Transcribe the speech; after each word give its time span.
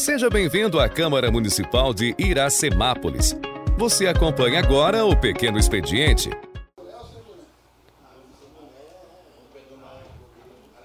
Seja 0.00 0.30
bem-vindo 0.30 0.80
à 0.80 0.88
Câmara 0.88 1.30
Municipal 1.30 1.92
de 1.92 2.14
Iracemápolis. 2.18 3.36
Você 3.76 4.06
acompanha 4.06 4.58
agora 4.58 5.04
o 5.04 5.14
Pequeno 5.14 5.58
Expediente. 5.58 6.30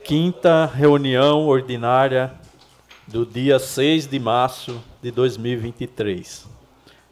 Quinta 0.04 0.66
reunião 0.66 1.48
ordinária 1.48 2.34
do 3.08 3.26
dia 3.26 3.58
6 3.58 4.06
de 4.06 4.20
março 4.20 4.84
de 5.02 5.12
2023. 5.12 6.46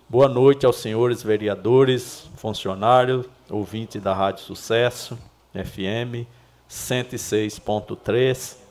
Boa 0.10 0.28
noite 0.28 0.66
aos 0.66 0.82
senhores 0.82 1.24
vereadores, 1.24 2.30
funcionários, 2.36 3.26
ouvintes 3.50 4.02
da 4.02 4.14
Rádio 4.14 4.44
Sucesso, 4.44 5.18
FM 5.54 6.28
106.3 6.70 8.63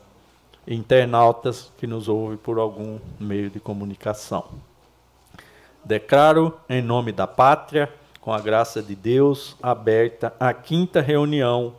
internautas 0.67 1.71
que 1.77 1.87
nos 1.87 2.07
ouvem 2.07 2.37
por 2.37 2.57
algum 2.57 2.99
meio 3.19 3.49
de 3.49 3.59
comunicação. 3.59 4.45
Declaro, 5.83 6.57
em 6.69 6.81
nome 6.81 7.11
da 7.11 7.27
pátria, 7.27 7.91
com 8.21 8.31
a 8.31 8.39
graça 8.39 8.81
de 8.81 8.95
Deus, 8.95 9.57
aberta 9.61 10.33
a 10.39 10.53
quinta 10.53 11.01
reunião 11.01 11.75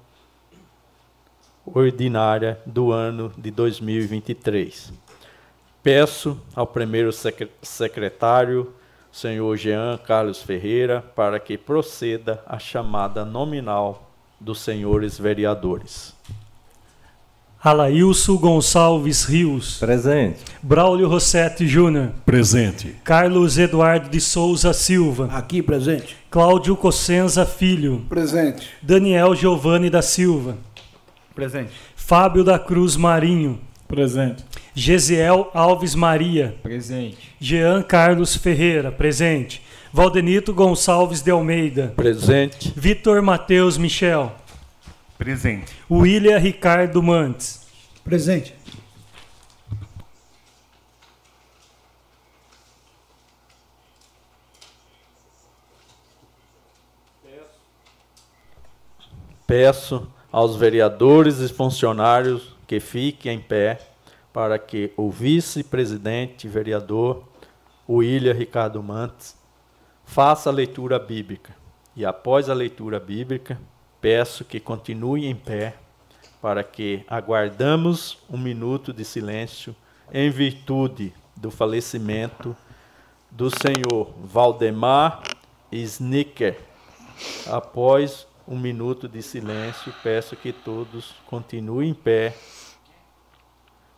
ordinária 1.64 2.60
do 2.66 2.92
ano 2.92 3.32
de 3.38 3.50
2023. 3.50 4.92
Peço 5.82 6.40
ao 6.54 6.66
primeiro 6.66 7.10
secretário, 7.62 8.74
senhor 9.10 9.56
Jean 9.56 9.98
Carlos 9.98 10.42
Ferreira, 10.42 11.00
para 11.00 11.40
que 11.40 11.56
proceda 11.56 12.42
a 12.46 12.58
chamada 12.58 13.24
nominal 13.24 14.10
dos 14.38 14.60
senhores 14.60 15.18
vereadores. 15.18 16.13
Alailson 17.64 18.36
Gonçalves 18.36 19.24
Rios. 19.24 19.78
Presente. 19.78 20.36
Braulio 20.62 21.08
Rossetti 21.08 21.66
Júnior. 21.66 22.10
Presente. 22.26 22.94
Carlos 23.02 23.56
Eduardo 23.56 24.10
de 24.10 24.20
Souza 24.20 24.74
Silva. 24.74 25.30
Aqui 25.32 25.62
presente. 25.62 26.14
Cláudio 26.30 26.76
Cossenza 26.76 27.46
Filho. 27.46 28.04
Presente. 28.06 28.68
Daniel 28.82 29.34
Giovanni 29.34 29.88
da 29.88 30.02
Silva. 30.02 30.58
Presente. 31.34 31.70
Fábio 31.96 32.44
da 32.44 32.58
Cruz 32.58 32.98
Marinho. 32.98 33.58
Presente. 33.88 34.44
Gesiel 34.74 35.50
Alves 35.54 35.94
Maria. 35.94 36.56
Presente. 36.62 37.32
Jean 37.40 37.82
Carlos 37.82 38.36
Ferreira. 38.36 38.92
Presente. 38.92 39.62
Valdenito 39.90 40.52
Gonçalves 40.52 41.22
de 41.22 41.30
Almeida. 41.30 41.94
Presente. 41.96 42.74
Vitor 42.76 43.22
Matheus 43.22 43.78
Michel. 43.78 44.34
Presente. 45.16 45.72
William 45.90 46.38
Ricardo 46.38 47.02
Mantes. 47.02 47.66
Presente. 48.02 48.54
Peço 59.46 60.10
aos 60.32 60.56
vereadores 60.56 61.38
e 61.38 61.48
funcionários 61.48 62.56
que 62.66 62.80
fiquem 62.80 63.36
em 63.36 63.40
pé 63.40 63.78
para 64.32 64.58
que 64.58 64.92
o 64.96 65.10
vice-presidente 65.10 66.48
vereador 66.48 67.22
William 67.88 68.32
Ricardo 68.32 68.82
Mantes 68.82 69.36
faça 70.04 70.50
a 70.50 70.52
leitura 70.52 70.98
bíblica. 70.98 71.54
E 71.94 72.04
após 72.04 72.50
a 72.50 72.54
leitura 72.54 72.98
bíblica, 72.98 73.60
peço 74.04 74.44
que 74.44 74.60
continue 74.60 75.24
em 75.24 75.34
pé 75.34 75.76
para 76.42 76.62
que 76.62 77.02
aguardamos 77.08 78.18
um 78.28 78.36
minuto 78.36 78.92
de 78.92 79.02
silêncio 79.02 79.74
em 80.12 80.28
virtude 80.28 81.10
do 81.34 81.50
falecimento 81.50 82.54
do 83.30 83.48
senhor 83.48 84.12
Valdemar 84.22 85.22
Snicker. 85.72 86.60
Após 87.50 88.26
um 88.46 88.58
minuto 88.58 89.08
de 89.08 89.22
silêncio, 89.22 89.90
peço 90.02 90.36
que 90.36 90.52
todos 90.52 91.14
continuem 91.26 91.88
em 91.88 91.94
pé 91.94 92.36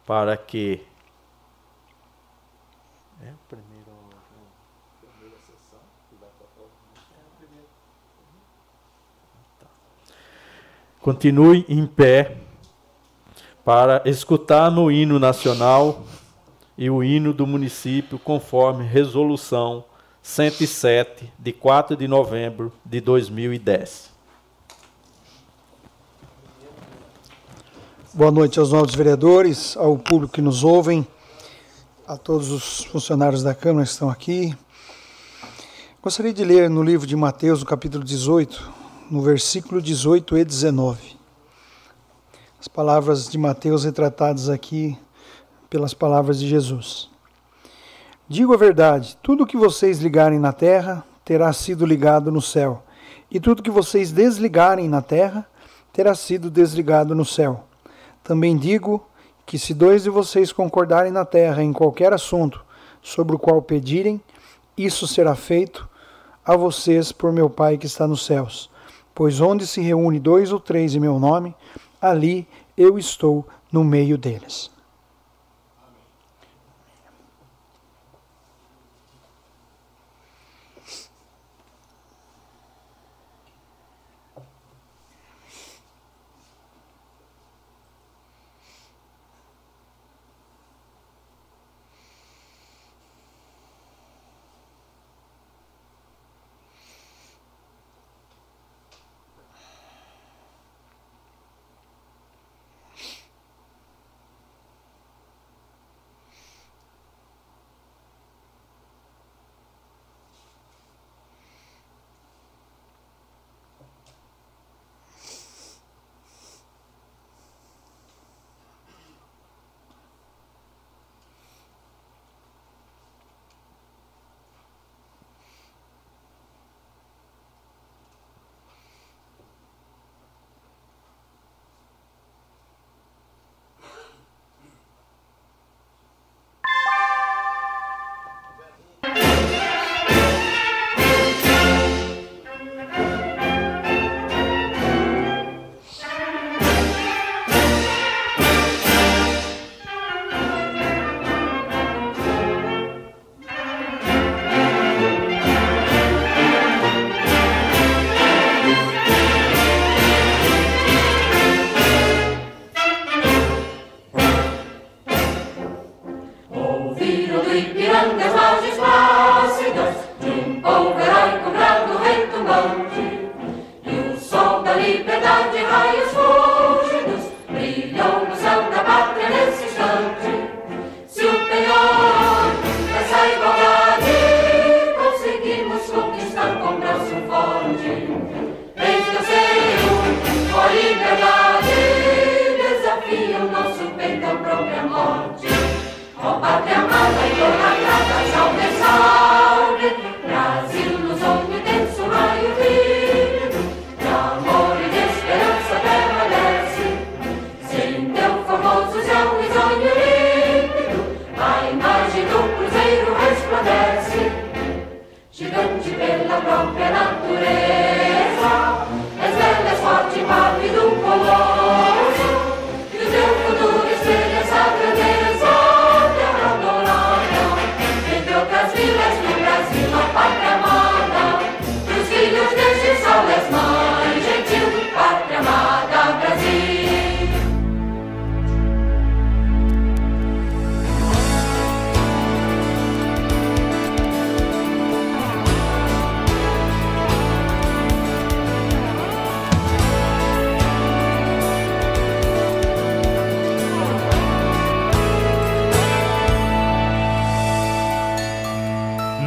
para 0.07 0.37
que 0.37 0.87
é, 3.21 3.33
Continue 11.07 11.65
em 11.69 11.87
pé 11.87 12.37
para 13.65 14.03
escutar 14.07 14.73
no 14.73 14.91
hino 14.91 15.21
nacional 15.21 16.05
e 16.77 16.91
o 16.91 17.01
hino 17.01 17.33
do 17.33 17.47
município, 17.47 18.19
conforme 18.19 18.85
resolução 18.85 19.85
107, 20.21 21.33
de 21.39 21.53
4 21.53 21.97
de 21.97 22.09
novembro 22.09 22.73
de 22.85 23.01
2010. 23.01 24.11
Boa 28.13 28.33
noite 28.33 28.59
aos 28.59 28.73
novos 28.73 28.97
vereadores, 28.97 29.77
ao 29.77 29.97
público 29.97 30.33
que 30.33 30.43
nos 30.43 30.65
ouvem, 30.65 31.07
a 32.05 32.17
todos 32.17 32.51
os 32.51 32.83
funcionários 32.83 33.45
da 33.45 33.55
Câmara 33.55 33.87
que 33.87 33.93
estão 33.93 34.11
aqui. 34.11 34.59
Gostaria 36.03 36.35
de 36.35 36.45
ler 36.45 36.69
no 36.69 36.83
livro 36.83 37.07
de 37.07 37.15
Mateus, 37.15 37.61
no 37.61 37.67
capítulo 37.67 38.03
18, 38.03 38.86
no 39.11 39.23
versículo 39.23 39.81
18 39.81 40.37
e 40.37 40.45
19. 40.45 41.17
As 42.59 42.67
palavras 42.67 43.29
de 43.29 43.39
Mateus 43.39 43.85
retratadas 43.85 44.49
aqui 44.49 44.99
pelas 45.71 45.95
palavras 45.95 46.41
de 46.41 46.49
Jesus. 46.49 47.09
Digo 48.29 48.53
a 48.53 48.57
verdade: 48.57 49.17
tudo 49.23 49.47
que 49.47 49.57
vocês 49.57 50.01
ligarem 50.01 50.41
na 50.41 50.53
terra 50.53 51.05
terá 51.25 51.53
sido 51.53 51.87
ligado 51.87 52.33
no 52.33 52.43
céu, 52.43 52.83
e 53.31 53.39
tudo 53.39 53.63
que 53.63 53.71
vocês 53.71 54.11
desligarem 54.11 54.89
na 54.89 55.01
terra 55.01 55.47
terá 55.93 56.15
sido 56.15 56.51
desligado 56.51 57.15
no 57.15 57.25
céu. 57.25 57.65
Também 58.25 58.57
digo 58.57 59.07
que 59.45 59.59
se 59.59 59.73
dois 59.73 60.03
de 60.03 60.11
vocês 60.11 60.53
concordarem 60.53 61.13
na 61.13 61.25
terra 61.25 61.63
em 61.63 61.73
qualquer 61.73 62.13
assunto 62.13 62.65
sobre 63.01 63.37
o 63.37 63.39
qual 63.39 63.63
pedirem, 63.63 64.21
isso 64.77 65.07
será 65.07 65.37
feito 65.37 65.89
a 66.45 66.57
vocês 66.57 67.13
por 67.13 67.33
meu 67.33 67.49
Pai 67.49 67.79
que 67.79 67.87
está 67.87 68.09
nos 68.09 68.27
céus. 68.27 68.69
Pois 69.17 69.41
onde 69.41 69.67
se 69.67 69.81
reúne 69.81 70.21
dois 70.21 70.53
ou 70.53 70.61
três 70.61 70.95
em 70.95 71.01
meu 71.01 71.19
nome, 71.19 71.55
ali 71.99 72.47
eu 72.77 72.99
estou 72.99 73.47
no 73.73 73.83
meio 73.83 74.19
deles. 74.19 74.71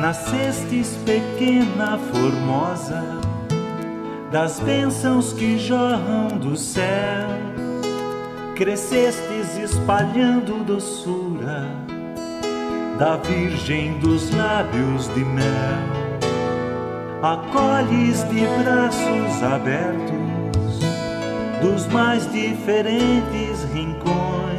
Nascestes 0.10 0.98
pequena 1.06 2.00
formosa, 2.12 3.04
das 4.32 4.60
bênçãos 4.60 5.34
que 5.34 5.60
jorram 5.60 6.30
do 6.30 6.58
céu, 6.58 7.28
crescestes 8.56 9.56
espalhando 9.56 10.64
doçura 10.66 11.70
da 12.98 13.18
Virgem 13.18 14.00
dos 14.00 14.32
lábios 14.32 15.08
de 15.14 15.24
mel. 15.24 15.46
Acolhes 17.22 18.24
de 18.30 18.48
braços 18.64 19.44
abertos 19.44 20.80
dos 21.62 21.86
mais 21.86 22.28
diferentes 22.32 23.64
rincões 23.72 24.50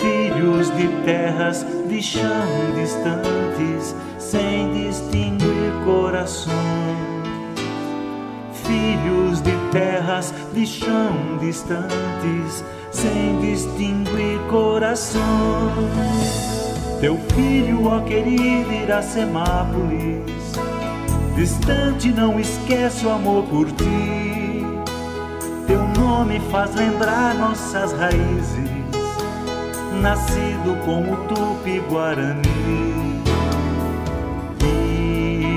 filhos 0.00 0.70
de 0.76 0.88
terras 1.04 1.64
de 1.96 2.02
chão 2.02 2.46
distantes, 2.74 3.96
sem 4.18 4.70
distinguir 4.70 5.72
corações. 5.82 6.54
Filhos 8.52 9.40
de 9.40 9.52
terras 9.72 10.34
de 10.52 10.66
chão 10.66 11.38
distantes, 11.40 12.62
sem 12.90 13.40
distinguir 13.40 14.38
corações. 14.50 15.22
Teu 17.00 17.16
filho, 17.34 17.86
ó 17.86 18.00
querido 18.00 18.70
Iracemápolis, 18.74 20.20
distante 21.34 22.10
não 22.10 22.38
esquece 22.38 23.06
o 23.06 23.10
amor 23.10 23.44
por 23.44 23.72
ti. 23.72 24.62
Teu 25.66 25.82
nome 25.98 26.40
faz 26.50 26.74
lembrar 26.74 27.34
nossas 27.36 27.92
raízes 27.92 28.65
nascido 30.00 30.76
como 30.84 31.16
Tupi-Guarani. 31.28 32.66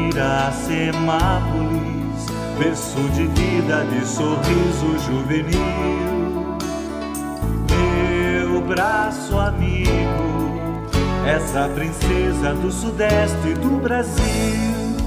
Iracemápolis, 0.10 2.26
berço 2.58 3.04
de 3.14 3.28
vida, 3.28 3.86
de 3.86 4.04
sorriso 4.06 4.98
juvenil. 5.06 6.58
Meu 7.70 8.60
braço 8.62 9.38
amigo, 9.38 10.90
essa 11.26 11.70
princesa 11.70 12.54
do 12.56 12.72
sudeste 12.72 13.54
do 13.62 13.80
Brasil. 13.82 14.98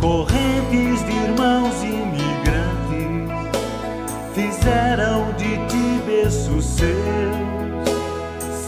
Correntes 0.00 1.04
de 1.06 1.12
irmãos 1.12 1.82
imigrantes 1.82 2.24
fizeram 4.34 5.32
de 5.32 5.56
ti 5.66 6.02
berço 6.06 6.60
seu 6.60 7.43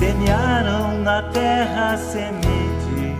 semearam 0.06 0.98
na 1.02 1.20
terra 1.22 1.96
semente, 1.96 3.16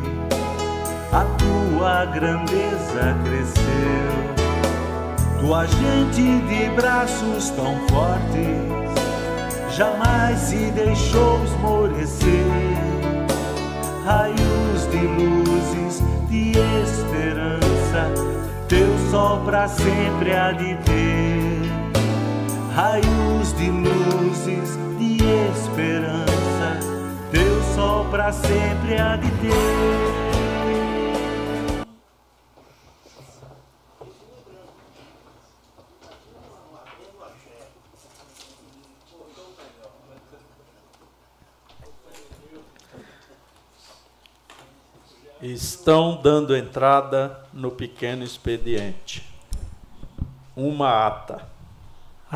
a 1.12 1.24
tua 1.36 2.04
grandeza 2.06 3.16
cresceu. 3.24 4.36
Tua 5.40 5.66
gente 5.66 6.40
de 6.46 6.70
braços 6.70 7.50
tão 7.50 7.76
fortes, 7.88 9.76
jamais 9.76 10.38
se 10.38 10.70
deixou 10.70 11.42
esmorecer. 11.44 12.46
Raios 14.04 14.88
de 14.90 14.98
luzes, 14.98 16.02
de 16.28 16.52
esperança, 16.82 18.12
teu 18.68 18.88
sol 19.10 19.40
pra 19.40 19.66
sempre 19.66 20.32
há 20.32 20.52
de 20.52 20.76
ter. 20.84 21.62
Raios 22.74 23.56
de 23.56 23.70
luzes, 23.70 24.78
de 24.98 25.16
esperança 25.50 26.35
sol 27.76 28.06
sempre 28.33 28.99
há 28.99 29.16
de 29.16 29.30
ter. 29.33 29.52
Estão 45.42 46.18
dando 46.23 46.56
entrada 46.56 47.45
no 47.52 47.71
pequeno 47.71 48.25
expediente. 48.25 49.23
Uma 50.56 51.06
ata. 51.06 51.55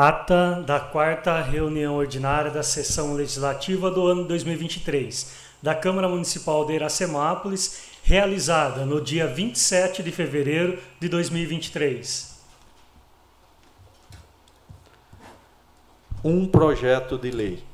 Ata 0.03 0.63
da 0.67 0.81
quarta 0.81 1.43
reunião 1.43 1.95
ordinária 1.95 2.51
da 2.51 2.63
sessão 2.63 3.13
legislativa 3.13 3.91
do 3.91 4.07
ano 4.07 4.25
2023 4.25 5.31
da 5.63 5.75
Câmara 5.75 6.09
Municipal 6.09 6.65
de 6.65 6.73
Iracemápolis, 6.73 7.91
realizada 8.03 8.87
no 8.87 8.99
dia 8.99 9.27
27 9.27 10.03
de 10.03 10.11
fevereiro 10.11 10.79
de 10.99 11.07
2023. 11.07 12.41
Um 16.25 16.47
projeto 16.47 17.19
de 17.19 17.31
lei. 17.31 17.70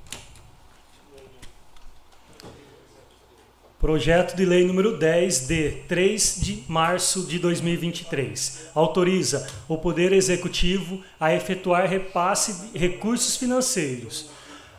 Projeto 3.87 4.35
de 4.35 4.45
Lei 4.45 4.67
número 4.67 4.97
10 4.99 5.47
de 5.47 5.71
3 5.87 6.41
de 6.41 6.65
março 6.67 7.25
de 7.25 7.39
2023 7.39 8.63
autoriza 8.75 9.47
o 9.69 9.79
Poder 9.79 10.13
Executivo 10.13 11.05
a 11.21 11.33
efetuar 11.33 11.89
repasse 11.89 12.73
de 12.73 12.77
recursos 12.77 13.37
financeiros 13.37 14.29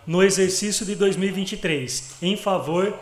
no 0.05 0.21
exercício 0.21 0.85
de 0.85 0.93
2023 0.93 2.15
em 2.21 2.35
favor 2.35 2.93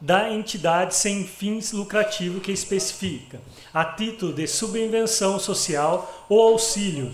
da 0.00 0.28
entidade 0.28 0.96
sem 0.96 1.24
fins 1.24 1.70
lucrativos 1.70 2.42
que 2.42 2.50
especifica, 2.50 3.40
a 3.72 3.84
título 3.84 4.32
de 4.32 4.48
subvenção 4.48 5.38
social 5.38 6.26
ou 6.28 6.48
auxílio 6.48 7.12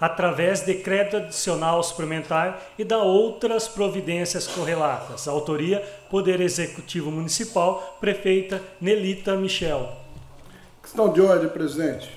através 0.00 0.64
de 0.64 0.74
crédito 0.74 1.16
adicional 1.16 1.82
suplementar 1.82 2.62
e 2.78 2.84
da 2.84 2.98
outras 2.98 3.68
providências 3.68 4.46
correlatas. 4.46 5.26
Autoria: 5.26 5.80
Poder 6.10 6.40
Executivo 6.40 7.10
Municipal, 7.10 7.96
Prefeita 8.00 8.62
Nelita 8.80 9.36
Michel. 9.36 9.92
Questão 10.82 11.12
de 11.12 11.20
ordem, 11.20 11.48
presidente. 11.48 12.16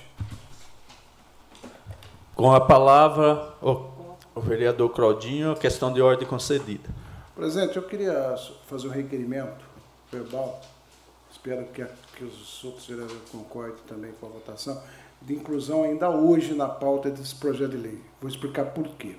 Com 2.34 2.52
a 2.52 2.60
palavra, 2.60 3.52
o, 3.60 4.16
o 4.34 4.40
vereador 4.40 4.90
Claudinho, 4.90 5.54
questão 5.56 5.92
de 5.92 6.00
ordem 6.00 6.26
concedida. 6.26 6.88
Presidente, 7.34 7.76
eu 7.76 7.82
queria 7.82 8.36
fazer 8.66 8.88
um 8.88 8.90
requerimento 8.90 9.64
verbal, 10.10 10.60
espero 11.30 11.64
que, 11.66 11.84
que 12.16 12.24
os 12.24 12.62
outros 12.64 12.86
vereadores 12.86 13.22
concordem 13.30 13.76
também 13.86 14.12
com 14.12 14.26
a 14.26 14.28
votação, 14.30 14.80
de 15.22 15.34
inclusão 15.34 15.82
ainda 15.82 16.08
hoje 16.10 16.54
na 16.54 16.68
pauta 16.68 17.10
desse 17.10 17.34
projeto 17.34 17.72
de 17.72 17.76
lei. 17.76 17.98
Vou 18.20 18.30
explicar 18.30 18.66
por 18.66 18.86
quê. 18.90 19.16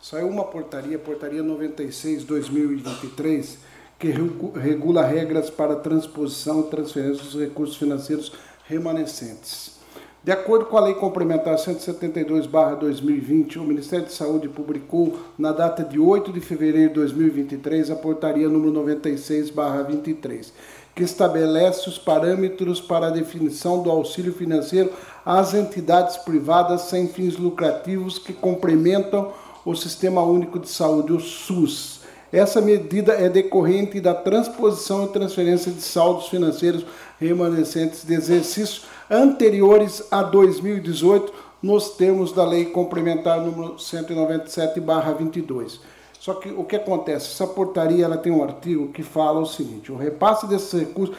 Saiu 0.00 0.28
uma 0.28 0.44
portaria, 0.44 0.98
portaria 0.98 1.42
96-2023, 1.42 3.56
que 3.98 4.14
regula 4.54 5.04
regras 5.04 5.50
para 5.50 5.76
transposição 5.76 6.60
e 6.60 6.64
transferência 6.64 7.24
dos 7.24 7.34
recursos 7.34 7.76
financeiros 7.76 8.32
remanescentes. 8.64 9.74
De 10.22 10.30
acordo 10.32 10.66
com 10.66 10.76
a 10.76 10.80
Lei 10.80 10.94
Complementar 10.94 11.56
172-2020, 11.56 13.56
o 13.58 13.64
Ministério 13.64 14.06
de 14.06 14.12
Saúde 14.12 14.48
publicou, 14.48 15.16
na 15.38 15.52
data 15.52 15.84
de 15.84 16.00
8 16.00 16.32
de 16.32 16.40
fevereiro 16.40 16.88
de 16.88 16.94
2023, 16.96 17.92
a 17.92 17.96
portaria 17.96 18.48
número 18.48 18.72
96-23, 18.72 20.50
que 20.96 21.04
estabelece 21.04 21.88
os 21.88 21.96
parâmetros 21.96 22.80
para 22.80 23.06
a 23.06 23.10
definição 23.10 23.80
do 23.82 23.88
auxílio 23.88 24.32
financeiro 24.32 24.90
às 25.26 25.52
entidades 25.52 26.16
privadas 26.18 26.82
sem 26.82 27.08
fins 27.08 27.36
lucrativos 27.36 28.16
que 28.16 28.32
complementam 28.32 29.32
o 29.64 29.74
Sistema 29.74 30.22
Único 30.22 30.60
de 30.60 30.68
Saúde, 30.68 31.12
o 31.12 31.18
SUS. 31.18 32.02
Essa 32.32 32.60
medida 32.60 33.14
é 33.14 33.28
decorrente 33.28 34.00
da 34.00 34.14
transposição 34.14 35.04
e 35.04 35.08
transferência 35.08 35.72
de 35.72 35.82
saldos 35.82 36.28
financeiros 36.28 36.86
remanescentes 37.18 38.04
de 38.04 38.14
exercícios 38.14 38.84
anteriores 39.10 40.04
a 40.10 40.22
2018, 40.22 41.32
nos 41.62 41.90
termos 41.90 42.32
da 42.32 42.44
Lei 42.44 42.64
Complementar 42.66 43.40
número 43.40 43.78
197/22. 43.78 45.80
Só 46.20 46.34
que 46.34 46.50
o 46.50 46.64
que 46.64 46.76
acontece? 46.76 47.32
Essa 47.32 47.46
portaria 47.46 48.04
ela 48.04 48.16
tem 48.16 48.32
um 48.32 48.42
artigo 48.42 48.88
que 48.88 49.02
fala 49.02 49.40
o 49.40 49.46
seguinte: 49.46 49.92
o 49.92 49.96
repasse 49.96 50.46
desses 50.46 50.72
recursos 50.72 51.14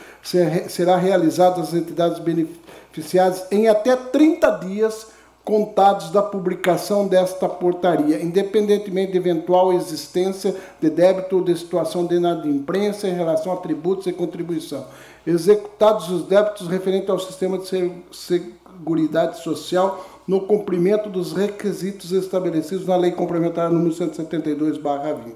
será 0.67 0.97
realizado 0.97 1.61
às 1.61 1.73
entidades 1.73 2.19
beneficiadas 2.97 3.45
em 3.51 3.67
até 3.67 3.95
30 3.95 4.51
dias 4.57 5.07
contados 5.43 6.09
da 6.09 6.21
publicação 6.21 7.07
desta 7.07 7.47
portaria, 7.47 8.21
independentemente 8.21 9.13
de 9.13 9.17
eventual 9.17 9.71
existência 9.71 10.53
de 10.81 10.89
débito 10.89 11.37
ou 11.37 11.43
de 11.43 11.57
situação 11.57 12.05
de 12.05 12.15
inadimplência 12.15 13.07
em 13.07 13.13
relação 13.13 13.53
a 13.53 13.57
tributos 13.57 14.07
e 14.07 14.13
contribuição 14.13 14.85
executados 15.27 16.09
os 16.09 16.23
débitos 16.23 16.69
referentes 16.69 17.09
ao 17.09 17.19
sistema 17.19 17.57
de 17.57 17.91
seguridade 18.11 19.43
social 19.43 20.05
no 20.25 20.47
cumprimento 20.47 21.09
dos 21.09 21.33
requisitos 21.33 22.13
estabelecidos 22.13 22.87
na 22.87 22.95
Lei 22.95 23.11
Complementar 23.11 23.69
número 23.69 23.93
172/20. 23.93 25.33
O 25.33 25.35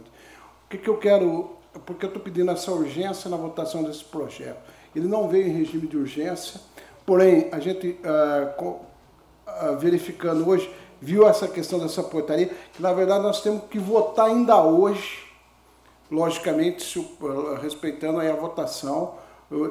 que, 0.70 0.78
que 0.78 0.90
eu 0.90 0.96
quero, 0.96 1.52
porque 1.86 2.06
eu 2.06 2.08
estou 2.08 2.24
pedindo 2.24 2.52
essa 2.52 2.72
urgência 2.72 3.30
na 3.30 3.36
votação 3.36 3.84
desse 3.84 4.06
projeto. 4.06 4.62
Ele 4.96 5.08
não 5.08 5.28
veio 5.28 5.48
em 5.48 5.52
regime 5.58 5.88
de 5.88 5.98
urgência, 5.98 6.62
porém 7.06 7.48
a 7.52 7.60
gente 7.60 7.98
ah, 8.04 8.54
ah, 9.48 9.72
verificando 9.72 10.48
hoje 10.48 10.70
viu 11.02 11.28
essa 11.28 11.48
questão 11.48 11.80
dessa 11.80 12.04
portaria, 12.04 12.52
que 12.74 12.82
na 12.82 12.94
verdade 12.94 13.24
nós 13.24 13.42
temos 13.42 13.64
que 13.70 13.80
votar 13.80 14.28
ainda 14.28 14.62
hoje, 14.62 15.20
logicamente 16.10 17.00
ah, 17.24 17.60
respeitando 17.60 18.20
aí 18.20 18.30
a 18.30 18.36
votação 18.36 19.16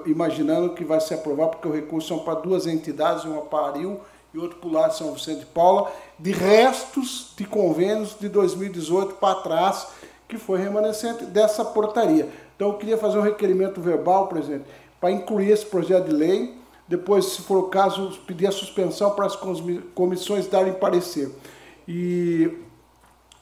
imaginando 0.05 0.75
que 0.75 0.85
vai 0.85 1.01
se 1.01 1.15
aprovar, 1.15 1.49
porque 1.49 1.67
o 1.67 1.73
recurso 1.73 2.09
são 2.09 2.19
para 2.19 2.35
duas 2.35 2.67
entidades, 2.67 3.25
uma 3.25 3.43
para 3.43 3.69
Aril 3.69 4.01
e 4.33 4.39
outra 4.39 4.59
para 4.59 4.69
o 4.69 4.89
de 4.89 4.97
São 4.97 5.13
Vicente 5.13 5.41
de 5.41 5.47
Paula, 5.47 5.91
de 6.19 6.33
restos 6.33 7.33
de 7.37 7.45
convênios 7.45 8.17
de 8.19 8.29
2018 8.29 9.15
para 9.15 9.41
trás, 9.41 9.89
que 10.29 10.37
foi 10.37 10.61
remanescente 10.61 11.25
dessa 11.25 11.65
portaria. 11.65 12.29
Então 12.55 12.69
eu 12.69 12.75
queria 12.75 12.99
fazer 12.99 13.19
um 13.19 13.23
requerimento 13.23 13.81
verbal, 13.81 14.29
presidente, 14.29 14.65
para 15.01 15.11
incluir 15.11 15.51
esse 15.51 15.65
projeto 15.65 16.07
de 16.07 16.13
lei, 16.13 16.60
depois, 16.90 17.26
se 17.26 17.42
for 17.42 17.56
o 17.56 17.62
caso, 17.68 18.18
pedir 18.26 18.49
a 18.49 18.50
suspensão 18.50 19.12
para 19.12 19.25
as 19.25 19.38
comissões 19.94 20.49
darem 20.49 20.73
parecer. 20.73 21.30
E 21.87 22.50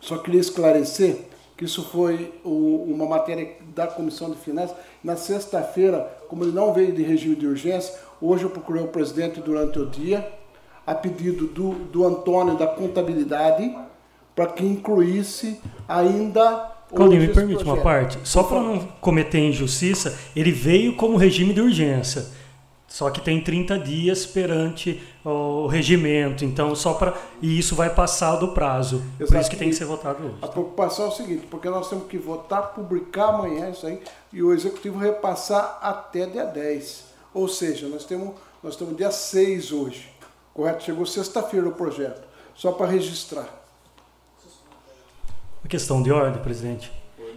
só 0.02 0.18
queria 0.18 0.38
esclarecer 0.38 1.16
que 1.56 1.64
isso 1.64 1.82
foi 1.82 2.34
uma 2.44 3.06
matéria 3.06 3.56
da 3.74 3.86
Comissão 3.86 4.30
de 4.30 4.36
Finanças. 4.36 4.76
Na 5.02 5.16
sexta-feira, 5.16 6.00
como 6.28 6.44
ele 6.44 6.52
não 6.52 6.74
veio 6.74 6.92
de 6.92 7.02
regime 7.02 7.34
de 7.36 7.46
urgência, 7.46 7.94
hoje 8.20 8.44
eu 8.44 8.50
procurei 8.50 8.82
o 8.82 8.88
presidente 8.88 9.40
durante 9.40 9.78
o 9.78 9.86
dia, 9.86 10.30
a 10.86 10.94
pedido 10.94 11.46
do, 11.46 11.70
do 11.86 12.06
Antônio 12.06 12.54
da 12.54 12.66
Contabilidade, 12.66 13.74
para 14.36 14.48
que 14.48 14.62
incluísse 14.62 15.58
ainda. 15.88 16.70
Claudinho, 16.94 17.22
me 17.22 17.28
permite 17.28 17.64
uma 17.64 17.78
parte? 17.78 18.18
Só 18.24 18.42
para 18.42 18.60
não 18.60 18.78
cometer 19.00 19.38
injustiça, 19.38 20.18
ele 20.36 20.52
veio 20.52 20.96
como 20.96 21.16
regime 21.16 21.54
de 21.54 21.62
urgência. 21.62 22.36
Só 22.88 23.11
que 23.11 23.21
tem 23.21 23.45
30 23.45 23.78
dias 23.78 24.25
perante 24.25 25.00
o 25.23 25.66
regimento, 25.66 26.42
então 26.42 26.75
só 26.75 26.95
para 26.95 27.14
e 27.42 27.59
isso 27.59 27.76
vai 27.76 27.95
passar 27.95 28.37
do 28.37 28.49
prazo. 28.49 29.02
Por 29.18 29.37
isso 29.37 29.50
que 29.50 29.57
tem 29.57 29.68
que 29.68 29.76
ser 29.76 29.85
votado 29.85 30.25
hoje. 30.25 30.37
A 30.40 30.49
preocupação 30.49 31.04
é 31.04 31.09
o 31.09 31.12
seguinte, 31.12 31.47
porque 31.50 31.68
nós 31.68 31.88
temos 31.90 32.09
que 32.09 32.16
votar, 32.16 32.73
publicar 32.73 33.28
amanhã 33.28 33.68
isso 33.68 33.87
aí 33.87 34.00
e 34.33 34.42
o 34.42 34.54
executivo 34.54 34.99
repassar 34.99 35.78
até 35.83 36.25
dia 36.25 36.47
10. 36.47 37.04
Ou 37.35 37.47
seja, 37.47 37.87
nós 37.88 38.04
temos 38.04 38.35
nós 38.62 38.73
estamos 38.73 38.97
dia 38.97 39.11
6 39.11 39.71
hoje. 39.71 40.11
Correto? 40.52 40.83
Chegou 40.83 41.07
sexta-feira 41.07 41.68
o 41.68 41.73
projeto, 41.73 42.26
só 42.54 42.73
para 42.73 42.87
registrar. 42.87 43.47
A 45.64 45.68
questão 45.68 46.02
de 46.02 46.11
ordem, 46.11 46.42
presidente. 46.42 46.90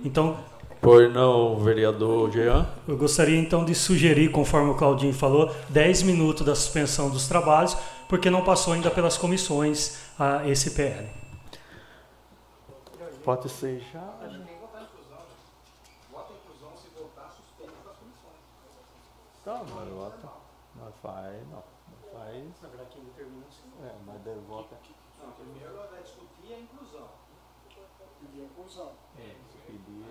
Então, 0.03 0.39
Pois 0.81 1.13
não, 1.13 1.57
vereador 1.57 2.31
Jean. 2.31 2.67
Eu 2.88 2.97
gostaria 2.97 3.38
então 3.38 3.63
de 3.63 3.75
sugerir, 3.75 4.31
conforme 4.31 4.71
o 4.71 4.75
Claudinho 4.75 5.13
falou, 5.13 5.53
10 5.69 6.01
minutos 6.01 6.43
da 6.43 6.55
suspensão 6.55 7.11
dos 7.11 7.27
trabalhos, 7.27 7.77
porque 8.09 8.31
não 8.31 8.43
passou 8.43 8.73
ainda 8.73 8.89
pelas 8.89 9.15
comissões 9.15 10.00
a 10.17 10.47
esse 10.50 10.71
PL. 10.71 11.07
Pode 13.23 13.47
ser 13.47 13.79
já. 13.93 14.00
Tá, 19.45 19.63
mas 19.75 19.89
vota. 19.89 20.29
Mas 20.75 20.95
faz, 21.01 21.47
não. 21.50 21.63
Mas 21.89 22.11
faz. 22.11 22.43
Na 22.61 22.69
verdade, 22.69 22.89
quem 22.91 23.03
determina 23.03 23.45
é 23.83 23.88
É, 23.88 23.95
mas 24.05 24.21
deve 24.21 24.39
vota. 24.41 24.75
Não, 25.19 25.31
primeiro 25.31 25.75
vai 25.75 26.01
discutir 26.01 26.53
a 26.53 26.59
inclusão. 26.59 27.07
Pedir 28.19 28.41
a 28.41 28.45
inclusão. 28.45 28.91
É, 29.17 29.35
pedir. 29.77 30.01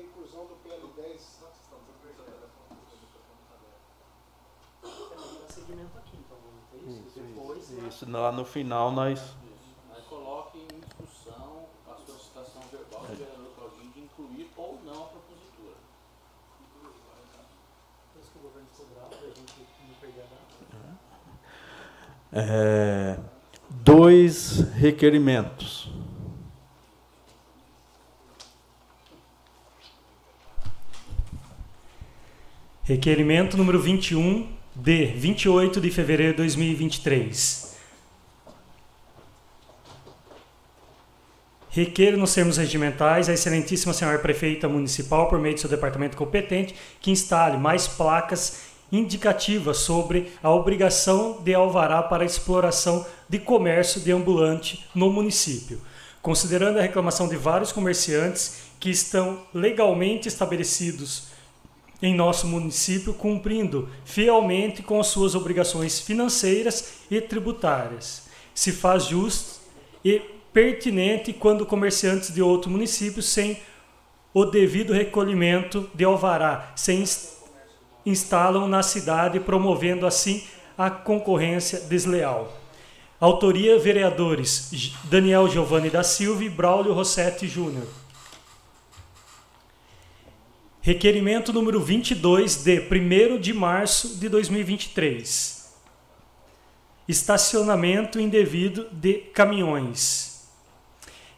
inclusão 0.00 0.46
do 0.46 0.54
PL10. 0.56 1.40
segmento 5.50 5.98
aqui, 5.98 6.16
então 6.16 6.38
isso. 6.86 7.20
Depois, 7.20 7.70
isso. 7.70 8.10
Lá 8.10 8.32
no 8.32 8.44
final 8.44 8.92
nós. 8.92 9.20
Isso. 9.20 9.36
Mas 9.88 10.04
coloque 10.06 10.58
em 10.58 10.80
discussão 10.80 11.66
a 11.86 11.94
solicitação 12.06 12.62
verbal 12.70 13.00
do 13.00 13.16
vereador 13.16 13.52
Claudinho 13.54 13.92
de 13.92 14.00
incluir 14.00 14.50
ou 14.56 14.80
não 14.84 15.04
a 15.04 15.08
propositura. 15.08 15.76
Depois 18.14 18.28
que 18.28 18.38
o 18.38 18.42
governo 18.42 18.68
cobrar, 18.76 19.06
a 19.06 19.26
gente 19.26 19.66
não 19.88 19.94
perder 20.00 20.26
nada. 20.30 21.00
É, 22.32 23.16
dois 23.68 24.60
requerimentos. 24.74 25.90
Requerimento 32.84 33.56
número 33.56 33.80
21 33.80 34.48
de 34.74 35.06
28 35.06 35.80
de 35.80 35.90
fevereiro 35.90 36.32
de 36.32 36.38
2023. 36.38 37.70
Requer 41.72 42.16
nos 42.16 42.34
termos 42.34 42.56
regimentais 42.56 43.28
a 43.28 43.32
excelentíssima 43.32 43.92
senhora 43.92 44.18
prefeita 44.18 44.68
municipal, 44.68 45.28
por 45.28 45.38
meio 45.38 45.54
do 45.54 45.60
seu 45.60 45.70
departamento 45.70 46.16
competente, 46.16 46.74
que 47.00 47.12
instale 47.12 47.56
mais 47.58 47.86
placas 47.86 48.69
indicativas 48.92 49.78
sobre 49.78 50.32
a 50.42 50.50
obrigação 50.50 51.40
de 51.42 51.54
alvará 51.54 52.02
para 52.02 52.24
exploração 52.24 53.06
de 53.28 53.38
comércio 53.38 54.00
de 54.00 54.12
ambulante 54.12 54.86
no 54.94 55.10
município, 55.10 55.80
considerando 56.20 56.78
a 56.78 56.82
reclamação 56.82 57.28
de 57.28 57.36
vários 57.36 57.72
comerciantes 57.72 58.70
que 58.80 58.90
estão 58.90 59.42
legalmente 59.54 60.26
estabelecidos 60.26 61.30
em 62.02 62.14
nosso 62.14 62.46
município, 62.46 63.12
cumprindo 63.12 63.88
fielmente 64.04 64.82
com 64.82 64.98
as 64.98 65.08
suas 65.08 65.34
obrigações 65.34 66.00
financeiras 66.00 66.94
e 67.10 67.20
tributárias. 67.20 68.22
Se 68.54 68.72
faz 68.72 69.04
justo 69.04 69.60
e 70.04 70.20
pertinente 70.52 71.32
quando 71.32 71.66
comerciantes 71.66 72.32
de 72.32 72.42
outro 72.42 72.70
município, 72.70 73.22
sem 73.22 73.58
o 74.32 74.44
devido 74.44 74.92
recolhimento 74.92 75.90
de 75.94 76.04
alvará, 76.04 76.72
se 76.74 76.92
instalam 78.04 78.66
na 78.66 78.82
cidade, 78.82 79.40
promovendo 79.40 80.06
assim 80.06 80.44
a 80.76 80.90
concorrência 80.90 81.80
desleal. 81.80 82.56
Autoria: 83.20 83.78
vereadores 83.78 84.94
Daniel 85.04 85.48
Giovanni 85.48 85.90
da 85.90 86.02
Silva 86.02 86.44
e 86.44 86.48
Braulio 86.48 86.92
Rossetti 86.92 87.46
Júnior. 87.46 87.86
Requerimento 90.80 91.52
número 91.52 91.78
22 91.78 92.64
de 92.64 92.80
1 92.80 93.38
de 93.38 93.52
março 93.52 94.16
de 94.18 94.30
2023. 94.30 95.74
Estacionamento 97.06 98.18
indevido 98.18 98.88
de 98.90 99.14
caminhões. 99.14 100.29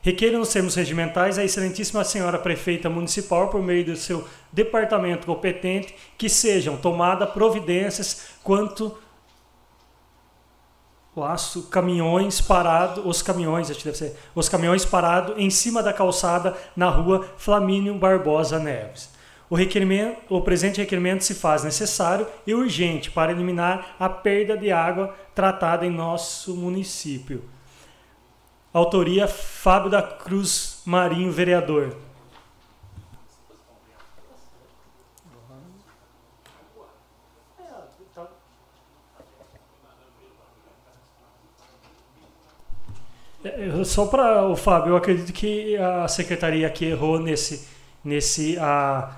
Requeiro 0.05 0.37
nos 0.37 0.53
termos 0.53 0.75
regimentais 0.75 1.39
a 1.39 1.45
excelentíssima 1.45 2.03
senhora 2.03 2.37
prefeita 2.37 2.91
municipal, 2.91 3.49
por 3.49 3.63
meio 3.63 3.85
do 3.85 3.95
seu 3.95 4.27
departamento 4.53 5.29
competente, 5.29 5.95
que 6.19 6.29
sejam 6.29 6.77
tomadas 6.77 7.31
providências 7.31 8.31
quanto 8.43 8.99
laço 11.15 11.69
caminhões 11.69 12.41
parados, 12.41 13.05
os 13.07 13.23
caminhões, 13.23 13.71
acho 13.71 13.79
que 13.79 13.85
deve 13.85 13.99
ser, 13.99 14.17
os 14.35 14.49
caminhões 14.49 14.85
parados 14.85 15.39
em 15.39 15.51
cima 15.51 15.81
da 15.81 15.93
calçada 15.93 16.57
na 16.75 16.89
rua 16.89 17.25
Flamínio 17.37 17.95
Barbosa 17.95 18.59
Neves. 18.59 19.09
O, 19.49 19.55
requerimento, 19.55 20.19
o 20.35 20.41
presente 20.41 20.81
requerimento 20.81 21.23
se 21.23 21.35
faz 21.35 21.63
necessário 21.63 22.27
e 22.45 22.53
urgente 22.55 23.09
para 23.09 23.31
eliminar 23.31 23.95
a 24.01 24.09
perda 24.09 24.57
de 24.57 24.73
água 24.73 25.15
tratada 25.33 25.87
em 25.87 25.91
nosso 25.91 26.57
município. 26.57 27.52
Autoria 28.73 29.29
Fábio 29.29 29.91
da 29.91 30.03
Cruz 30.03 30.81
Marinho, 30.87 31.31
vereador. 31.31 31.95
É, 43.45 43.85
Só 43.85 44.07
para 44.07 44.47
o 44.47 44.57
Fábio, 44.57 44.91
eu 44.93 44.97
acredito 44.97 45.33
que 45.33 45.77
a 45.77 46.07
secretaria 46.09 46.67
aqui 46.67 46.87
errou 46.87 47.19
nesse, 47.19 47.69
nesse, 48.05 48.57
a, 48.59 49.17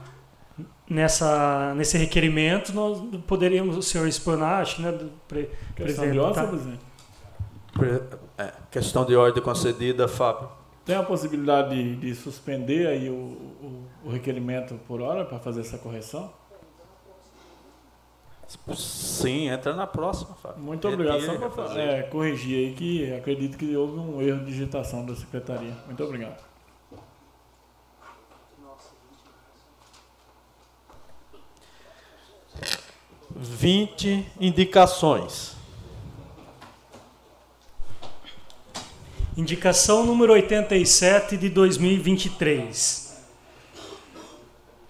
nessa, 0.89 1.75
nesse 1.75 1.99
requerimento. 1.99 2.73
Nós 2.73 2.99
poderíamos, 3.27 3.77
o 3.77 3.83
senhor 3.83 4.09
explanar, 4.09 4.63
acho, 4.63 4.81
né, 4.81 4.91
do 4.91 5.11
pre, 5.29 5.51
presidente, 5.75 6.35
tá? 6.35 6.47
presidente? 6.47 6.94
É, 8.39 8.53
questão 8.71 9.05
de 9.05 9.17
ordem 9.17 9.43
concedida, 9.43 10.07
Fábio. 10.07 10.49
Tem 10.85 10.97
a 10.97 11.03
possibilidade 11.03 11.71
de, 11.71 11.97
de 11.97 12.15
suspender 12.15 12.87
aí 12.87 13.09
o, 13.09 13.15
o, 13.15 13.87
o 14.05 14.11
requerimento 14.11 14.75
por 14.87 15.01
hora 15.01 15.25
para 15.25 15.39
fazer 15.39 15.63
essa 15.63 15.79
correção? 15.79 16.31
Sim, 18.77 19.49
entra 19.49 19.75
na 19.75 19.87
próxima, 19.87 20.35
Fábio. 20.37 20.63
Muito 20.63 20.87
obrigado. 20.87 21.21
Retire, 21.21 21.39
Só 21.39 21.49
para 21.49 21.63
refazer. 21.63 22.11
corrigir 22.11 22.69
aí 22.69 22.75
que 22.75 23.13
acredito 23.15 23.57
que 23.59 23.75
houve 23.77 23.99
um 23.99 24.23
erro 24.23 24.41
de 24.41 24.47
digitação 24.47 25.05
da 25.05 25.15
secretaria. 25.17 25.73
Muito 25.87 26.05
obrigado. 26.05 26.45
Vinte 33.35 34.31
indicações. 34.39 35.54
Indicação 39.37 40.07
número 40.07 40.33
87 40.33 41.37
de 41.37 41.49
2023. 41.49 43.15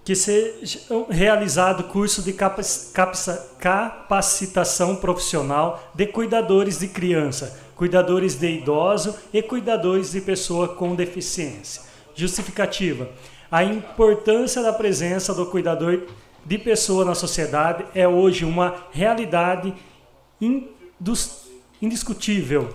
Que 0.05 0.15
seja 0.15 0.81
realizado 1.09 1.85
curso 1.85 2.21
de 2.21 2.35
capacitação 3.59 4.97
profissional 4.97 5.91
de 5.95 6.07
cuidadores 6.07 6.81
de 6.81 6.89
criança, 6.89 7.59
cuidadores 7.75 8.35
de 8.35 8.59
idoso 8.59 9.17
e 9.33 9.41
cuidadores 9.41 10.13
de 10.13 10.21
pessoa 10.21 10.69
com 10.69 10.95
deficiência. 10.95 11.81
Justificativa: 12.15 13.09
a 13.51 13.65
importância 13.65 14.63
da 14.63 14.75
presença 14.75 15.33
do 15.33 15.47
cuidador 15.47 16.03
de 16.45 16.59
pessoa 16.59 17.03
na 17.03 17.15
sociedade 17.15 17.87
é 17.95 18.07
hoje 18.07 18.45
uma 18.45 18.75
realidade 18.93 19.73
indiscutível 21.81 22.69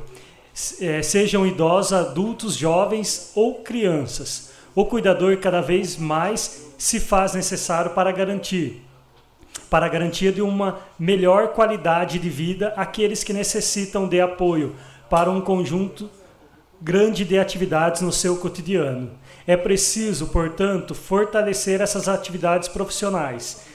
sejam 1.03 1.45
idosos, 1.45 1.93
adultos, 1.93 2.55
jovens 2.55 3.31
ou 3.35 3.55
crianças. 3.55 4.51
O 4.75 4.85
cuidador 4.85 5.37
cada 5.37 5.61
vez 5.61 5.97
mais 5.97 6.73
se 6.77 6.99
faz 6.99 7.33
necessário 7.33 7.91
para 7.91 8.11
garantir 8.11 8.89
para 9.69 9.85
a 9.85 9.89
garantia 9.89 10.31
de 10.31 10.41
uma 10.41 10.79
melhor 10.97 11.49
qualidade 11.49 12.17
de 12.17 12.29
vida 12.29 12.73
àqueles 12.75 13.23
que 13.23 13.31
necessitam 13.31 14.07
de 14.07 14.19
apoio 14.19 14.75
para 15.09 15.29
um 15.29 15.41
conjunto 15.41 16.09
grande 16.81 17.23
de 17.23 17.37
atividades 17.37 18.01
no 18.01 18.11
seu 18.11 18.37
cotidiano. 18.37 19.11
É 19.45 19.55
preciso, 19.55 20.27
portanto, 20.27 20.95
fortalecer 20.95 21.81
essas 21.81 22.07
atividades 22.07 22.67
profissionais, 22.67 23.65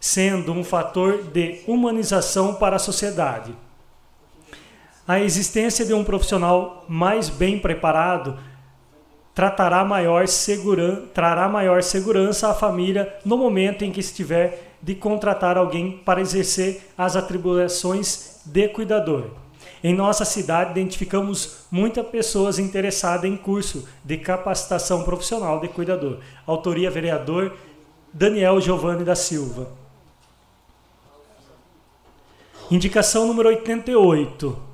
sendo 0.00 0.52
um 0.52 0.64
fator 0.64 1.22
de 1.24 1.60
humanização 1.66 2.54
para 2.54 2.76
a 2.76 2.80
sociedade. 2.80 3.54
A 5.06 5.20
existência 5.20 5.84
de 5.84 5.92
um 5.92 6.02
profissional 6.02 6.84
mais 6.88 7.28
bem 7.28 7.58
preparado 7.58 8.38
tratará 9.34 9.84
maior 9.84 10.26
seguran 10.26 11.06
trará 11.12 11.46
maior 11.46 11.82
segurança 11.82 12.48
à 12.48 12.54
família 12.54 13.14
no 13.22 13.36
momento 13.36 13.84
em 13.84 13.92
que 13.92 14.00
estiver 14.00 14.76
de 14.80 14.94
contratar 14.94 15.58
alguém 15.58 15.98
para 16.04 16.22
exercer 16.22 16.88
as 16.96 17.16
atribuições 17.16 18.40
de 18.46 18.68
cuidador. 18.68 19.30
Em 19.82 19.94
nossa 19.94 20.24
cidade, 20.24 20.70
identificamos 20.70 21.66
muitas 21.70 22.06
pessoas 22.06 22.58
interessadas 22.58 23.30
em 23.30 23.36
curso 23.36 23.86
de 24.02 24.16
capacitação 24.16 25.02
profissional 25.02 25.60
de 25.60 25.68
cuidador. 25.68 26.20
Autoria 26.46 26.90
vereador 26.90 27.54
Daniel 28.10 28.58
Giovanni 28.58 29.04
da 29.04 29.14
Silva. 29.14 29.68
Indicação 32.70 33.26
número 33.26 33.50
88 33.50 34.73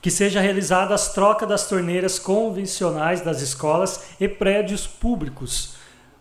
que 0.00 0.10
seja 0.10 0.40
realizada 0.40 0.94
as 0.94 1.12
trocas 1.12 1.48
das 1.48 1.68
torneiras 1.68 2.18
convencionais 2.18 3.20
das 3.20 3.42
escolas 3.42 4.00
e 4.18 4.26
prédios 4.26 4.86
públicos 4.86 5.74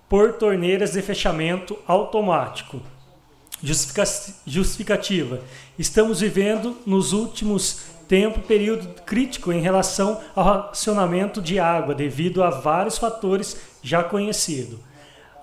por 0.08 0.34
torneiras 0.34 0.94
de 0.94 1.02
fechamento 1.02 1.78
automático. 1.88 2.82
Justifica- 3.64 4.34
Justificativa: 4.46 5.40
estamos 5.78 6.20
vivendo 6.22 6.78
nos 6.86 7.14
últimos 7.14 7.82
tempos 8.08 8.44
período 8.46 8.88
crítico 9.04 9.54
em 9.54 9.62
relação 9.62 10.20
ao 10.36 10.44
racionamento 10.44 11.42
de 11.42 11.60
água 11.60 11.94
devido 11.94 12.44
a 12.44 12.50
vários 12.50 12.98
fatores 12.98 13.58
já 13.84 14.04
conhecidos. 14.04 14.80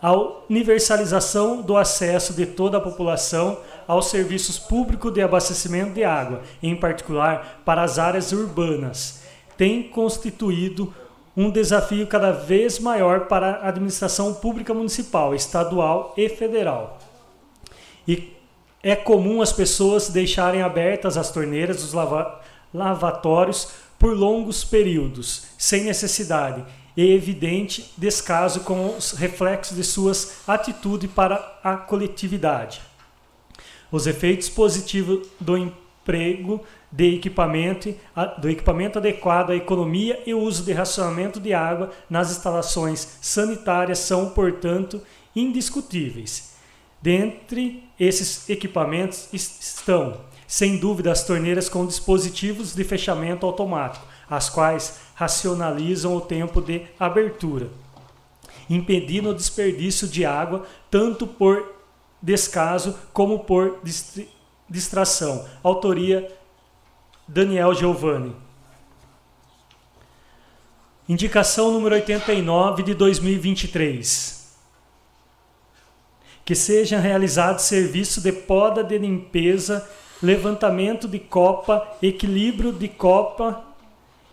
A 0.02 0.12
universalização 0.50 1.62
do 1.62 1.76
acesso 1.76 2.34
de 2.34 2.44
toda 2.44 2.78
a 2.78 2.80
população 2.80 3.58
aos 3.86 4.06
serviços 4.10 4.58
públicos 4.58 5.12
de 5.12 5.22
abastecimento 5.22 5.94
de 5.94 6.04
água, 6.04 6.42
em 6.62 6.76
particular 6.76 7.62
para 7.64 7.82
as 7.82 7.98
áreas 7.98 8.32
urbanas, 8.32 9.22
tem 9.56 9.82
constituído 9.84 10.92
um 11.36 11.50
desafio 11.50 12.06
cada 12.06 12.32
vez 12.32 12.78
maior 12.78 13.26
para 13.26 13.56
a 13.56 13.68
administração 13.68 14.34
pública 14.34 14.72
municipal, 14.72 15.34
estadual 15.34 16.14
e 16.16 16.28
federal. 16.28 16.98
E 18.08 18.32
é 18.82 18.96
comum 18.96 19.42
as 19.42 19.52
pessoas 19.52 20.08
deixarem 20.08 20.62
abertas 20.62 21.16
as 21.16 21.30
torneiras 21.30 21.82
dos 21.82 21.92
lava- 21.92 22.40
lavatórios 22.72 23.68
por 23.98 24.16
longos 24.16 24.64
períodos, 24.64 25.46
sem 25.58 25.84
necessidade, 25.84 26.64
e 26.96 27.12
evidente 27.12 27.92
descaso 27.98 28.60
com 28.60 28.96
os 28.96 29.12
reflexos 29.12 29.76
de 29.76 29.84
suas 29.84 30.48
atitudes 30.48 31.10
para 31.10 31.58
a 31.62 31.76
coletividade. 31.76 32.80
Os 33.90 34.06
efeitos 34.06 34.48
positivos 34.48 35.26
do 35.40 35.56
emprego 35.56 36.62
de 36.90 37.16
equipamento, 37.16 37.94
do 38.38 38.48
equipamento 38.48 38.98
adequado 38.98 39.50
à 39.50 39.56
economia 39.56 40.22
e 40.26 40.32
uso 40.34 40.64
de 40.64 40.72
racionamento 40.72 41.38
de 41.40 41.52
água 41.52 41.90
nas 42.08 42.30
instalações 42.30 43.18
sanitárias 43.20 43.98
são, 43.98 44.30
portanto, 44.30 45.00
indiscutíveis. 45.34 46.54
Dentre 47.02 47.84
esses 47.98 48.48
equipamentos 48.48 49.28
es- 49.32 49.76
estão, 49.76 50.20
sem 50.46 50.78
dúvida, 50.78 51.12
as 51.12 51.24
torneiras 51.24 51.68
com 51.68 51.86
dispositivos 51.86 52.74
de 52.74 52.84
fechamento 52.84 53.44
automático, 53.46 54.06
as 54.30 54.48
quais 54.48 54.98
racionalizam 55.14 56.16
o 56.16 56.20
tempo 56.20 56.60
de 56.60 56.82
abertura, 56.98 57.68
impedindo 58.68 59.30
o 59.30 59.34
desperdício 59.34 60.08
de 60.08 60.24
água 60.24 60.64
tanto 60.90 61.26
por 61.26 61.75
descaso 62.20 62.98
como 63.12 63.40
por 63.40 63.80
distração. 64.68 65.46
Autoria 65.62 66.30
Daniel 67.26 67.74
Giovanni. 67.74 68.34
Indicação 71.08 71.70
número 71.70 71.94
89 71.94 72.82
de 72.82 72.94
2023. 72.94 74.56
Que 76.44 76.54
seja 76.54 76.98
realizado 76.98 77.58
serviço 77.60 78.20
de 78.20 78.32
poda 78.32 78.82
de 78.82 78.98
limpeza 78.98 79.88
levantamento 80.22 81.06
de 81.06 81.18
copa, 81.18 81.86
equilíbrio 82.02 82.72
de 82.72 82.88
copa 82.88 83.64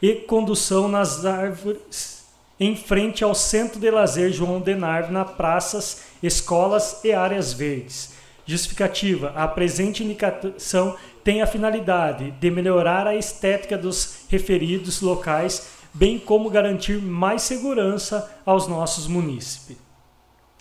e 0.02 0.16
condução 0.16 0.88
nas 0.88 1.26
árvores 1.26 2.23
em 2.60 2.76
frente 2.76 3.24
ao 3.24 3.34
Centro 3.34 3.80
de 3.80 3.90
Lazer 3.90 4.32
João 4.32 4.60
Denarve, 4.60 5.12
na 5.12 5.26
praças, 5.26 6.04
escolas 6.22 7.04
e 7.04 7.12
áreas 7.12 7.54
verdes. 7.54 8.14
Justificativa: 8.46 9.34
a 9.36 9.48
presente 9.48 10.04
indicação 10.04 10.96
tem 11.24 11.42
a 11.42 11.48
finalidade 11.48 12.32
de 12.32 12.52
melhorar 12.52 13.08
a 13.08 13.16
estética 13.16 13.78
dos 13.78 14.26
referidos 14.30 15.02
locais, 15.02 15.70
bem 15.94 16.20
como 16.20 16.50
garantir 16.50 17.02
mais 17.02 17.44
segurança 17.44 18.32
aos 18.46 18.68
nossos 18.68 19.08
munícipes. 19.08 19.78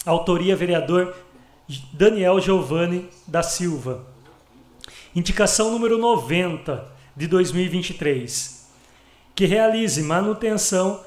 Autoria 0.05 0.57
vereador 0.57 1.15
Daniel 1.93 2.41
Giovanni 2.41 3.09
da 3.27 3.43
Silva. 3.43 4.07
Indicação 5.15 5.71
número 5.71 5.99
90 5.99 6.87
de 7.17 7.27
2023. 7.27 8.69
Que 9.35 9.47
realize 9.47 10.03
manutenção 10.03 11.01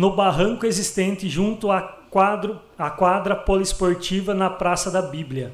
no 0.00 0.10
barranco 0.16 0.64
existente 0.64 1.28
junto 1.28 1.70
à, 1.70 1.82
quadro, 1.82 2.58
à 2.78 2.88
quadra 2.88 3.36
poliesportiva 3.36 4.32
na 4.32 4.48
Praça 4.48 4.90
da 4.90 5.02
Bíblia. 5.02 5.52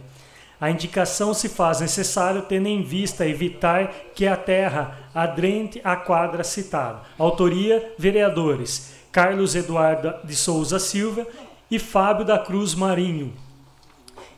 A 0.60 0.70
indicação 0.70 1.34
se 1.34 1.48
faz 1.48 1.80
necessário 1.80 2.42
tendo 2.42 2.68
em 2.68 2.80
vista 2.80 3.26
evitar 3.26 3.92
que 4.14 4.24
a 4.24 4.36
terra 4.36 5.10
aderente 5.12 5.80
à 5.82 5.96
quadra 5.96 6.44
citada. 6.44 7.00
Autoria: 7.18 7.92
vereadores 7.98 8.94
Carlos 9.10 9.56
Eduardo 9.56 10.14
de 10.22 10.36
Souza 10.36 10.78
Silva 10.78 11.26
e 11.68 11.80
Fábio 11.80 12.24
da 12.24 12.38
Cruz 12.38 12.72
Marinho. 12.72 13.32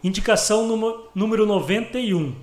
Indicação 0.03 0.67
número 1.15 1.45
91. 1.45 2.35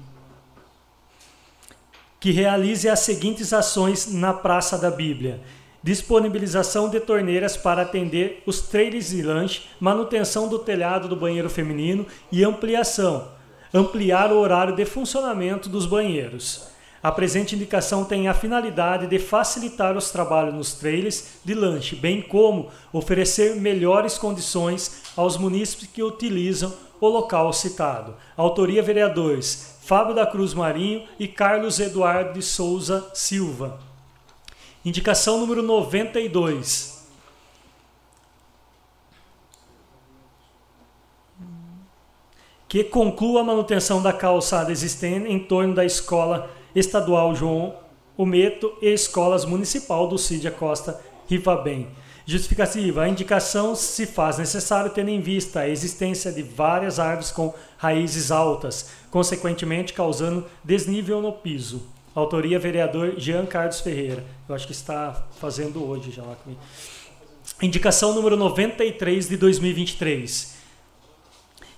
Que 2.19 2.30
realize 2.30 2.88
as 2.88 2.99
seguintes 2.99 3.51
ações 3.54 4.13
na 4.13 4.36
Praça 4.36 4.78
da 4.78 4.91
Bíblia: 4.91 5.41
disponibilização 5.86 6.89
de 6.89 7.00
torneiras 7.00 7.56
para 7.56 7.84
atender 7.84 8.41
os 8.43 8.60
trailers 8.60 9.10
de 9.10 9.21
lanche, 9.21 9.65
manutenção 9.80 10.48
do 10.48 10.58
telhado 10.58 11.08
do 11.08 11.15
banheiro 11.15 11.48
feminino 11.48 12.08
e 12.32 12.43
ampliação. 12.43 13.28
Ampliar 13.71 14.32
o 14.32 14.39
horário 14.39 14.76
de 14.76 14.84
funcionamento 14.84 15.69
dos 15.69 15.86
banheiros. 15.86 16.69
A 17.04 17.12
presente 17.12 17.54
indicação 17.54 18.04
tem 18.04 18.28
a 18.28 18.34
finalidade 18.34 19.06
de 19.06 19.19
facilitar 19.19 19.95
os 19.95 20.10
trabalhos 20.10 20.56
nos 20.56 20.74
trailers 20.74 21.36
de 21.45 21.54
lanche, 21.54 21.95
bem 21.95 22.19
como 22.19 22.71
oferecer 22.91 23.56
melhores 23.56 24.17
condições 24.17 25.04
aos 25.15 25.38
munícipes 25.38 25.88
que 25.93 26.02
utilizam 26.02 26.74
o 27.00 27.08
local 27.08 27.54
citado. 27.54 28.15
Autoria 28.36 28.82
vereadores 28.82 29.78
Fábio 29.84 30.15
da 30.15 30.26
Cruz 30.26 30.52
Marinho 30.56 31.04
e 31.19 31.28
Carlos 31.28 31.80
Eduardo 31.80 32.34
de 32.34 32.41
Souza 32.41 33.08
Silva. 33.13 33.94
Indicação 34.86 35.39
número 35.39 35.63
92. 35.63 37.04
Que 42.67 42.84
conclua 42.84 43.41
a 43.41 43.43
manutenção 43.43 44.00
da 44.00 44.13
calçada 44.13 44.71
existente 44.71 45.28
em 45.28 45.39
torno 45.39 45.74
da 45.74 45.84
escola 45.84 46.52
estadual 46.76 47.34
João 47.34 47.76
Ometo 48.15 48.78
e 48.80 48.93
escolas 48.93 49.43
municipal 49.43 50.08
do 50.08 50.19
Cídia 50.19 50.52
Costa 50.52 51.02
Rivabem. 51.28 51.88
Justificativa. 52.24 53.02
A 53.02 53.10
indicação 53.10 53.74
se 53.74 54.06
faz 54.06 54.38
necessário 54.38 54.91
tendo 54.91 55.10
em 55.10 55.19
vista 55.19 55.62
a 55.62 55.69
existência 55.69 56.32
de 56.32 56.43
várias 56.43 57.00
árvores 57.00 57.32
com 57.32 57.56
raízes 57.76 58.30
altas, 58.30 58.91
consequentemente 59.10 59.93
causando 59.93 60.45
desnível 60.63 61.24
no 61.24 61.34
piso. 61.34 61.94
Autoria 62.15 62.58
vereador 62.58 63.15
Jean 63.17 63.45
Carlos 63.45 63.82
Ferreira. 63.82 64.23
Eu 64.47 64.56
acho 64.56 64.65
que 64.65 64.71
está 64.71 65.28
fazendo 65.39 65.86
hoje 65.86 66.12
já 66.12 66.23
lá 66.23 66.36
comigo. 66.36 66.62
Indicação 67.62 68.15
número 68.15 68.38
93 68.38 69.28
de 69.28 69.38
2023 69.38 70.56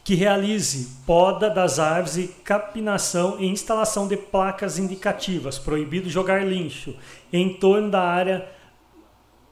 que 0.07 0.15
realize 0.15 1.01
poda 1.05 1.49
das 1.49 1.79
árvores 1.79 2.15
e 2.15 2.29
capinação 2.29 3.35
e 3.41 3.45
instalação 3.45 4.07
de 4.07 4.15
placas 4.15 4.79
indicativas, 4.79 5.59
proibido 5.59 6.09
jogar 6.09 6.47
lixo, 6.47 6.95
em 7.33 7.53
torno 7.55 7.91
da 7.91 8.01
área 8.03 8.47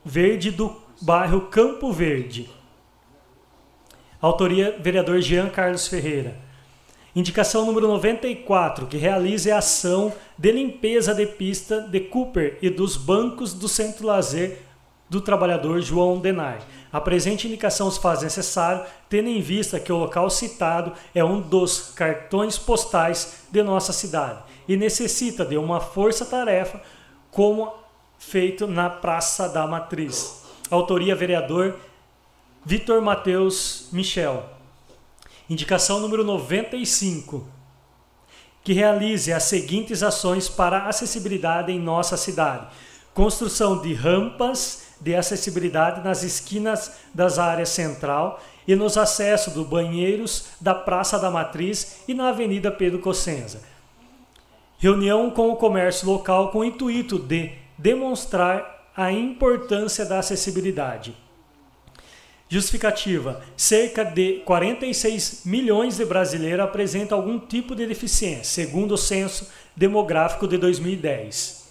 verde 0.06 0.52
do 0.52 0.74
bairro 1.02 1.42
Campo 1.48 1.92
Verde. 1.92 2.50
Autoria 4.22 4.78
vereador 4.80 5.20
Jean 5.20 5.50
Carlos 5.50 5.90
Ferreira. 5.90 6.38
Indicação 7.16 7.66
número 7.66 7.88
94, 7.88 8.88
que 8.88 8.98
realize 8.98 9.50
a 9.50 9.60
ação 9.60 10.12
de 10.38 10.52
limpeza 10.52 11.14
de 11.16 11.26
pista 11.26 11.80
de 11.80 12.02
Cooper 12.02 12.58
e 12.62 12.70
dos 12.70 12.98
bancos 12.98 13.54
do 13.54 13.70
Centro 13.70 14.06
Lazer 14.06 14.60
do 15.10 15.22
trabalhador 15.22 15.80
João 15.82 16.20
Denai. 16.20 16.60
A 16.92 17.00
presente 17.00 17.48
indicação 17.48 17.90
se 17.90 18.02
faz 18.02 18.22
necessário, 18.22 18.86
tendo 19.08 19.30
em 19.30 19.40
vista 19.40 19.80
que 19.80 19.94
o 19.94 19.98
local 19.98 20.30
citado 20.30 20.92
é 21.14 21.24
um 21.24 21.40
dos 21.40 21.94
cartões 21.96 22.58
postais 22.58 23.46
de 23.50 23.64
nossa 23.64 23.94
cidade 23.94 24.40
e 24.68 24.76
necessita 24.76 25.46
de 25.46 25.56
uma 25.58 25.80
força-tarefa 25.80 26.82
como 27.32 27.74
feito 28.20 28.68
na 28.68 28.90
Praça 28.90 29.48
da 29.48 29.66
Matriz. 29.66 30.44
Autoria 30.70 31.16
vereador 31.16 31.78
Vitor 32.66 33.02
Mateus 33.02 33.88
Michel. 33.94 34.55
Indicação 35.50 36.00
número 36.00 36.24
95. 36.24 37.48
Que 38.64 38.74
realize 38.74 39.32
as 39.32 39.44
seguintes 39.44 40.02
ações 40.02 40.50
para 40.50 40.88
acessibilidade 40.88 41.72
em 41.72 41.80
nossa 41.80 42.18
cidade: 42.18 42.68
construção 43.14 43.80
de 43.82 43.94
rampas 43.94 44.86
de 45.00 45.14
acessibilidade 45.14 46.04
nas 46.04 46.24
esquinas 46.24 46.94
das 47.14 47.38
áreas 47.38 47.70
central 47.70 48.42
e 48.68 48.76
nos 48.76 48.98
acessos 48.98 49.54
dos 49.54 49.68
banheiros 49.68 50.48
da 50.60 50.74
Praça 50.74 51.20
da 51.20 51.30
Matriz 51.30 52.04
e 52.08 52.14
na 52.14 52.30
Avenida 52.30 52.72
Pedro 52.72 53.00
Cossenza. 53.00 53.62
Reunião 54.80 55.30
com 55.30 55.52
o 55.52 55.56
comércio 55.56 56.08
local 56.08 56.50
com 56.50 56.60
o 56.60 56.66
intuito 56.66 57.20
de 57.20 57.52
demonstrar 57.78 58.90
a 58.96 59.12
importância 59.12 60.06
da 60.06 60.20
acessibilidade. 60.20 61.16
Justificativa: 62.48 63.42
cerca 63.58 64.04
de 64.04 64.42
46 64.46 65.42
milhões 65.46 65.98
de 65.98 66.06
brasileiros 66.06 66.64
apresentam 66.64 67.18
algum 67.18 67.40
tipo 67.40 67.76
de 67.76 67.86
deficiência, 67.86 68.44
segundo 68.44 68.94
o 68.94 68.98
censo 68.98 69.50
demográfico 69.76 70.48
de 70.48 70.58
2010. 70.58 71.66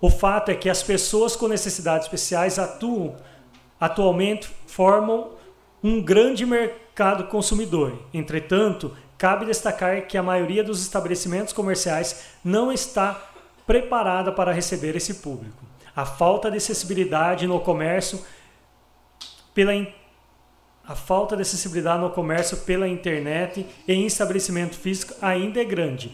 O 0.00 0.10
fato 0.10 0.50
é 0.50 0.54
que 0.54 0.68
as 0.68 0.82
pessoas 0.82 1.34
com 1.34 1.48
necessidades 1.48 2.06
especiais 2.06 2.58
atuam, 2.58 3.16
atualmente 3.80 4.50
formam 4.66 5.30
um 5.82 6.02
grande 6.02 6.44
mercado 6.44 7.24
consumidor. 7.24 7.98
Entretanto, 8.12 8.94
cabe 9.16 9.46
destacar 9.46 10.06
que 10.06 10.18
a 10.18 10.22
maioria 10.22 10.62
dos 10.62 10.82
estabelecimentos 10.82 11.54
comerciais 11.54 12.24
não 12.44 12.70
está 12.70 13.30
preparada 13.66 14.30
para 14.30 14.52
receber 14.52 14.94
esse 14.94 15.14
público. 15.14 15.64
A 15.94 16.04
falta 16.04 16.50
de 16.50 16.58
acessibilidade 16.58 17.46
no 17.46 17.58
comércio 17.58 18.22
pela 19.56 19.72
a 20.86 20.94
falta 20.94 21.34
de 21.34 21.42
acessibilidade 21.42 22.02
no 22.02 22.10
comércio 22.10 22.58
pela 22.58 22.86
internet 22.86 23.66
e 23.88 23.92
em 23.92 24.06
estabelecimento 24.06 24.76
físico 24.76 25.14
ainda 25.20 25.60
é 25.60 25.64
grande. 25.64 26.12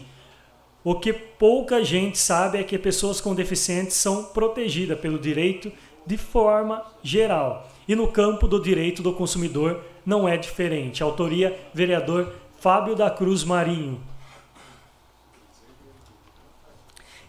O 0.83 0.95
que 0.95 1.13
pouca 1.13 1.83
gente 1.83 2.17
sabe 2.17 2.57
é 2.57 2.63
que 2.63 2.77
pessoas 2.79 3.21
com 3.21 3.35
deficientes 3.35 3.97
são 3.97 4.23
protegidas 4.23 4.99
pelo 4.99 5.19
direito 5.19 5.71
de 6.07 6.17
forma 6.17 6.83
geral. 7.03 7.69
E 7.87 7.95
no 7.95 8.07
campo 8.07 8.47
do 8.47 8.59
direito 8.59 9.03
do 9.03 9.13
consumidor 9.13 9.83
não 10.05 10.27
é 10.27 10.37
diferente. 10.37 11.03
Autoria: 11.03 11.57
vereador 11.73 12.33
Fábio 12.59 12.95
da 12.95 13.11
Cruz 13.11 13.43
Marinho. 13.43 14.01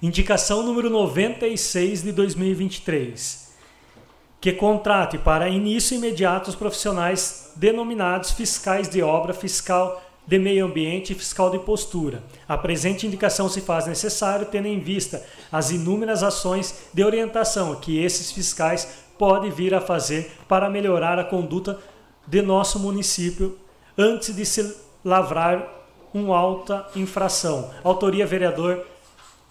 Indicação 0.01 0.63
número 0.63 0.89
96 0.89 2.03
de 2.03 2.13
2023. 2.13 3.44
Que 4.45 4.53
contrate 4.53 5.17
para 5.17 5.49
início 5.49 5.97
imediato 5.97 6.51
os 6.51 6.55
profissionais 6.55 7.51
denominados 7.57 8.33
fiscais 8.33 8.91
de 8.91 9.01
obra 9.01 9.33
fiscal 9.33 10.03
de 10.27 10.39
meio 10.39 10.67
ambiente 10.67 11.15
e 11.15 11.17
fiscal 11.17 11.49
de 11.49 11.59
postura. 11.61 12.23
A 12.47 12.59
presente 12.59 13.07
indicação 13.07 13.49
se 13.49 13.63
faz 13.63 13.87
necessário 13.87 14.45
tendo 14.45 14.69
em 14.69 14.79
vista 14.79 15.25
as 15.51 15.71
inúmeras 15.71 16.23
ações 16.23 16.91
de 16.93 17.03
orientação 17.03 17.75
que 17.77 17.99
esses 18.05 18.33
fiscais 18.33 18.87
podem 19.19 19.51
vir 19.51 19.73
a 19.73 19.81
fazer 19.81 20.31
para 20.47 20.69
melhorar 20.69 21.19
a 21.19 21.25
conduta 21.25 21.79
de 22.27 22.43
nosso 22.43 22.79
município 22.79 23.59
antes 23.97 24.37
de 24.37 24.45
se 24.45 24.77
lavrar 25.03 25.67
uma 26.13 26.37
alta 26.37 26.87
infração. 26.95 27.71
Autoria 27.83 28.27
vereador 28.27 28.85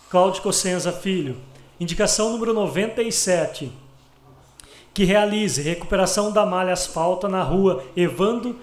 Cláudio 0.08 0.44
Cossenza 0.44 0.92
Filho. 0.92 1.38
Indicação 1.80 2.30
número 2.30 2.54
97. 2.54 3.82
Que 4.94 5.04
realize 5.04 5.62
recuperação 5.62 6.32
da 6.32 6.46
malha 6.46 6.74
asfalta 6.74 7.28
na 7.28 7.42
rua 7.42 7.84
Evando 7.96 8.60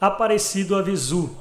Aparecido 0.00 0.76
Avisu, 0.76 1.36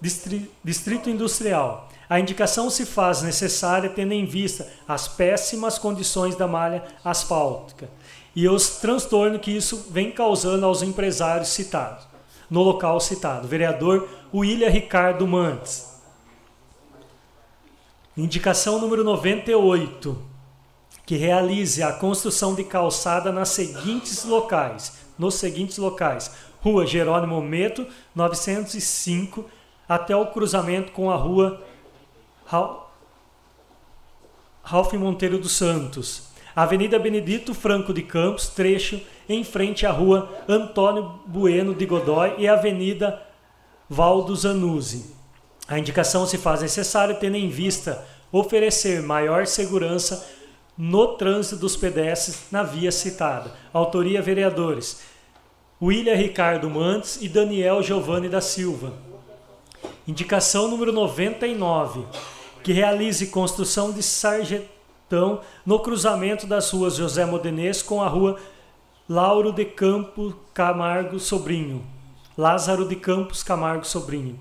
Distrito 0.00 1.08
Industrial. 1.08 1.88
A 2.08 2.18
indicação 2.18 2.70
se 2.70 2.86
faz 2.86 3.22
necessária 3.22 3.90
tendo 3.90 4.12
em 4.12 4.24
vista 4.24 4.66
as 4.86 5.06
péssimas 5.06 5.78
condições 5.78 6.34
da 6.36 6.46
malha 6.46 6.82
asfáltica 7.04 7.88
e 8.34 8.48
os 8.48 8.78
transtornos 8.78 9.40
que 9.40 9.50
isso 9.50 9.88
vem 9.90 10.10
causando 10.10 10.64
aos 10.64 10.82
empresários 10.82 11.48
citados, 11.48 12.06
no 12.48 12.62
local 12.62 12.98
citado. 13.00 13.46
Vereador 13.46 14.08
William 14.32 14.70
Ricardo 14.70 15.26
Mantes. 15.26 16.00
Indicação 18.16 18.80
número 18.80 19.04
98, 19.04 20.27
que 21.08 21.16
realize 21.16 21.82
a 21.82 21.90
construção 21.90 22.54
de 22.54 22.62
calçada 22.62 23.32
nas 23.32 23.48
seguintes 23.48 24.26
locais, 24.26 24.92
nos 25.18 25.36
seguintes 25.36 25.78
locais: 25.78 26.30
Rua 26.60 26.84
Jerônimo 26.86 27.40
Meto, 27.40 27.86
905, 28.14 29.46
até 29.88 30.14
o 30.14 30.26
cruzamento 30.26 30.92
com 30.92 31.10
a 31.10 31.16
Rua 31.16 31.62
Ra- 32.44 32.76
Ralph 34.62 34.92
Monteiro 34.92 35.38
dos 35.38 35.52
Santos. 35.52 36.24
Avenida 36.54 36.98
Benedito 36.98 37.54
Franco 37.54 37.94
de 37.94 38.02
Campos, 38.02 38.48
trecho 38.48 39.00
em 39.26 39.42
frente 39.42 39.86
à 39.86 39.90
Rua 39.90 40.28
Antônio 40.46 41.20
Bueno 41.24 41.72
de 41.72 41.86
Godoy 41.86 42.34
e 42.36 42.46
Avenida 42.46 43.22
Valdo 43.88 44.36
Zanuzzi. 44.36 45.14
A 45.66 45.78
indicação 45.78 46.26
se 46.26 46.36
faz 46.36 46.60
necessária 46.60 47.14
tendo 47.14 47.38
em 47.38 47.48
vista 47.48 48.04
oferecer 48.30 49.02
maior 49.02 49.46
segurança 49.46 50.36
no 50.78 51.08
trânsito 51.08 51.56
dos 51.56 51.76
pedestres 51.76 52.44
na 52.52 52.62
via 52.62 52.92
citada. 52.92 53.52
Autoria 53.72 54.22
vereadores 54.22 55.02
William 55.82 56.14
Ricardo 56.14 56.70
Mantes 56.70 57.18
e 57.20 57.28
Daniel 57.28 57.82
Giovanni 57.82 58.28
da 58.28 58.40
Silva. 58.40 58.92
Indicação 60.06 60.68
número 60.68 60.92
99, 60.92 62.04
que 62.62 62.72
realize 62.72 63.26
construção 63.26 63.92
de 63.92 64.02
sarjetão 64.02 65.40
no 65.66 65.80
cruzamento 65.80 66.46
das 66.46 66.70
ruas 66.70 66.96
José 66.96 67.24
Modenês 67.24 67.82
com 67.82 68.00
a 68.00 68.08
rua 68.08 68.38
Lauro 69.08 69.52
de 69.52 69.64
Campos 69.64 70.34
Camargo 70.54 71.18
Sobrinho. 71.18 71.84
Lázaro 72.36 72.86
de 72.86 72.94
Campos 72.94 73.42
Camargo 73.42 73.84
Sobrinho. 73.84 74.38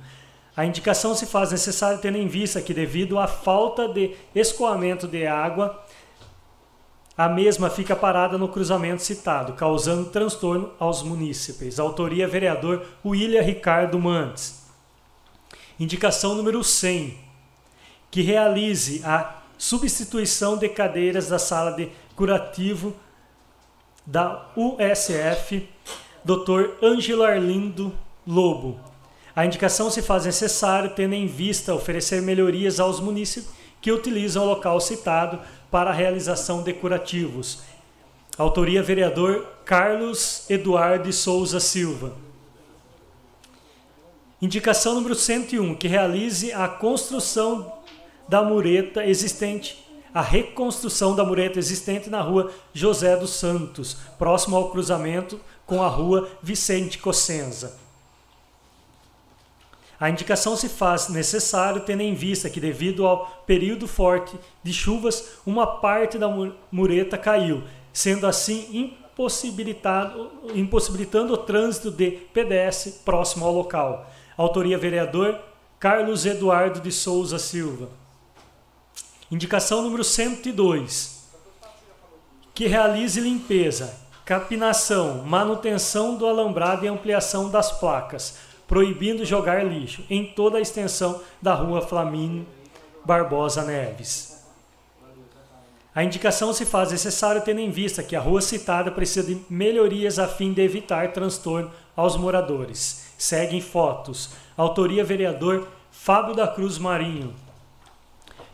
A 0.56 0.66
indicação 0.66 1.14
se 1.14 1.26
faz 1.26 1.52
necessária 1.52 1.98
tendo 2.00 2.18
em 2.18 2.28
vista 2.28 2.62
que, 2.62 2.74
devido 2.74 3.20
à 3.20 3.28
falta 3.28 3.88
de 3.88 4.16
escoamento 4.34 5.08
de 5.08 5.28
água, 5.28 5.84
a 7.18 7.28
mesma 7.28 7.70
fica 7.70 7.96
parada 7.96 8.38
no 8.38 8.48
cruzamento 8.48 9.02
citado, 9.02 9.54
causando 9.54 10.12
transtorno 10.12 10.72
aos 10.78 11.02
munícipes. 11.02 11.80
Autoria 11.80 12.28
vereador 12.28 12.86
William 13.04 13.42
Ricardo 13.42 13.98
Mantes. 13.98 14.68
Indicação 15.80 16.36
número 16.36 16.64
100, 16.64 17.18
que 18.12 18.22
realize 18.22 19.02
a 19.04 19.36
substituição 19.58 20.58
de 20.58 20.70
cadeiras 20.70 21.28
da 21.30 21.40
sala 21.40 21.72
de 21.72 21.90
curativo 22.16 22.94
da 24.06 24.50
USF, 24.56 25.68
Dr. 26.24 26.84
Ângelo 26.84 27.24
Arlindo 27.24 27.92
Lobo. 28.26 28.80
A 29.36 29.46
indicação 29.46 29.90
se 29.90 30.02
faz 30.02 30.26
necessária 30.26 30.90
tendo 30.90 31.14
em 31.14 31.26
vista 31.26 31.74
oferecer 31.74 32.22
melhorias 32.22 32.80
aos 32.80 33.00
munícipes 33.00 33.50
que 33.82 33.92
utilizam 33.92 34.44
o 34.44 34.48
local 34.48 34.80
citado 34.82 35.40
para 35.72 35.90
a 35.90 35.94
realização 35.94 36.64
de 36.64 36.74
curativos. 36.74 37.60
Autoria 38.38 38.84
vereador 38.84 39.48
Carlos 39.66 40.50
Eduardo 40.50 41.12
Souza 41.12 41.60
Silva. 41.60 42.16
Indicação 44.42 44.94
número 44.94 45.16
101, 45.16 45.74
que 45.76 45.88
realize 45.88 46.54
a 46.54 46.68
construção 46.68 47.74
da 48.30 48.44
mureta 48.44 49.04
existente, 49.04 49.84
a 50.14 50.22
reconstrução 50.22 51.16
da 51.16 51.24
mureta 51.24 51.58
existente 51.58 52.10
na 52.10 52.22
rua 52.22 52.52
José 52.74 53.16
dos 53.18 53.32
Santos, 53.32 53.98
próximo 54.20 54.56
ao 54.56 54.70
cruzamento 54.70 55.40
com 55.66 55.82
a 55.82 55.88
rua 55.88 56.30
Vicente 56.42 57.00
Cossenza. 57.00 57.87
A 60.00 60.10
indicação 60.10 60.56
se 60.56 60.70
faz 60.70 61.10
necessário 61.10 61.82
tendo 61.82 62.02
em 62.02 62.14
vista 62.14 62.50
que, 62.50 62.60
devido 62.60 63.06
ao 63.08 63.26
período 63.48 63.88
forte 63.88 64.38
de 64.64 64.72
chuvas, 64.72 65.40
uma 65.46 65.66
parte 65.66 66.18
da 66.20 66.28
mu- 66.28 66.54
mureta 66.72 67.18
caiu, 67.18 67.64
sendo 67.92 68.28
assim 68.28 68.96
impossibilitando 70.54 71.34
o 71.34 71.38
trânsito 71.38 71.90
de 71.90 72.12
PDS 72.12 73.02
próximo 73.04 73.46
ao 73.46 73.52
local. 73.54 74.10
Autoria 74.38 74.78
vereador 74.78 75.40
Carlos 75.80 76.26
Eduardo 76.26 76.80
de 76.80 76.92
Souza 76.92 77.40
Silva. 77.40 77.90
Indicação 79.32 79.82
número 79.82 80.04
102. 80.04 81.18
Que 82.54 82.68
realize 82.68 83.20
limpeza, 83.20 83.96
capinação, 84.26 85.24
manutenção 85.24 86.16
do 86.16 86.26
alambrado 86.26 86.86
e 86.86 86.88
ampliação 86.88 87.50
das 87.50 87.72
placas, 87.72 88.38
proibindo 88.68 89.26
jogar 89.26 89.66
lixo 89.66 90.04
em 90.10 90.26
toda 90.26 90.58
a 90.58 90.62
extensão 90.62 91.22
da 91.42 91.54
rua 91.54 91.82
Flamínio 91.82 92.46
Barbosa 93.06 93.64
Neves. 93.64 94.38
A 95.96 96.04
indicação 96.04 96.54
se 96.54 96.64
faz 96.64 96.92
necessária 96.92 97.42
tendo 97.42 97.60
em 97.60 97.72
vista 97.72 98.04
que 98.04 98.16
a 98.16 98.20
rua 98.20 98.40
citada 98.40 98.92
precisa 98.92 99.26
de 99.26 99.42
melhorias 99.50 100.20
a 100.20 100.28
fim 100.28 100.54
de 100.54 100.62
evitar 100.62 101.12
transtorno 101.12 101.72
aos 101.96 102.16
moradores. 102.16 103.08
Seguem 103.18 103.62
fotos. 103.62 104.30
Autoria 104.56 105.04
vereador 105.04 105.68
Fábio 105.90 106.36
da 106.36 106.48
Cruz 106.48 106.78
Marinho. 106.78 107.34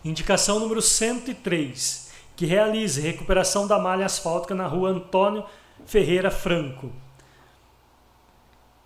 Indicação 0.05 0.59
número 0.59 0.81
103, 0.81 2.11
que 2.35 2.45
realize 2.45 3.01
recuperação 3.01 3.67
da 3.67 3.77
malha 3.77 4.05
asfáltica 4.05 4.55
na 4.55 4.65
rua 4.65 4.91
Antônio 4.91 5.43
Ferreira 5.85 6.31
Franco. 6.31 6.91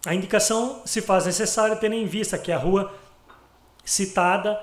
A 0.08 0.16
indicação 0.16 0.84
se 0.86 1.02
faz 1.02 1.26
necessária 1.26 1.76
tendo 1.76 1.96
em 1.96 2.06
vista 2.06 2.38
que 2.38 2.50
a 2.50 2.58
rua 2.58 2.94
citada 3.84 4.58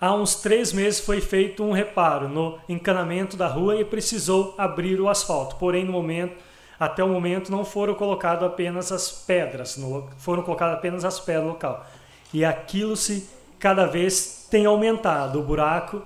há 0.00 0.12
uns 0.12 0.34
três 0.34 0.72
meses 0.72 0.98
foi 0.98 1.20
feito 1.20 1.62
um 1.62 1.70
reparo 1.70 2.28
no 2.28 2.58
encanamento 2.68 3.36
da 3.36 3.46
rua 3.46 3.76
e 3.76 3.84
precisou 3.84 4.56
abrir 4.58 5.00
o 5.00 5.08
asfalto. 5.08 5.54
Porém, 5.54 5.84
no 5.84 5.92
momento, 5.92 6.42
até 6.80 7.04
o 7.04 7.08
momento, 7.08 7.48
não 7.48 7.64
foram 7.64 7.94
colocadas 7.94 8.42
apenas 8.42 8.90
as 8.90 9.08
pedras, 9.08 9.76
no 9.76 10.10
foram 10.18 10.42
colocadas 10.42 10.78
apenas 10.78 11.04
as 11.04 11.20
pedras 11.20 11.44
no 11.44 11.52
local. 11.52 11.86
E 12.34 12.44
aquilo 12.44 12.96
se 12.96 13.30
cada 13.60 13.86
vez 13.86 14.48
tem 14.50 14.66
aumentado 14.66 15.38
o 15.38 15.44
buraco. 15.44 16.02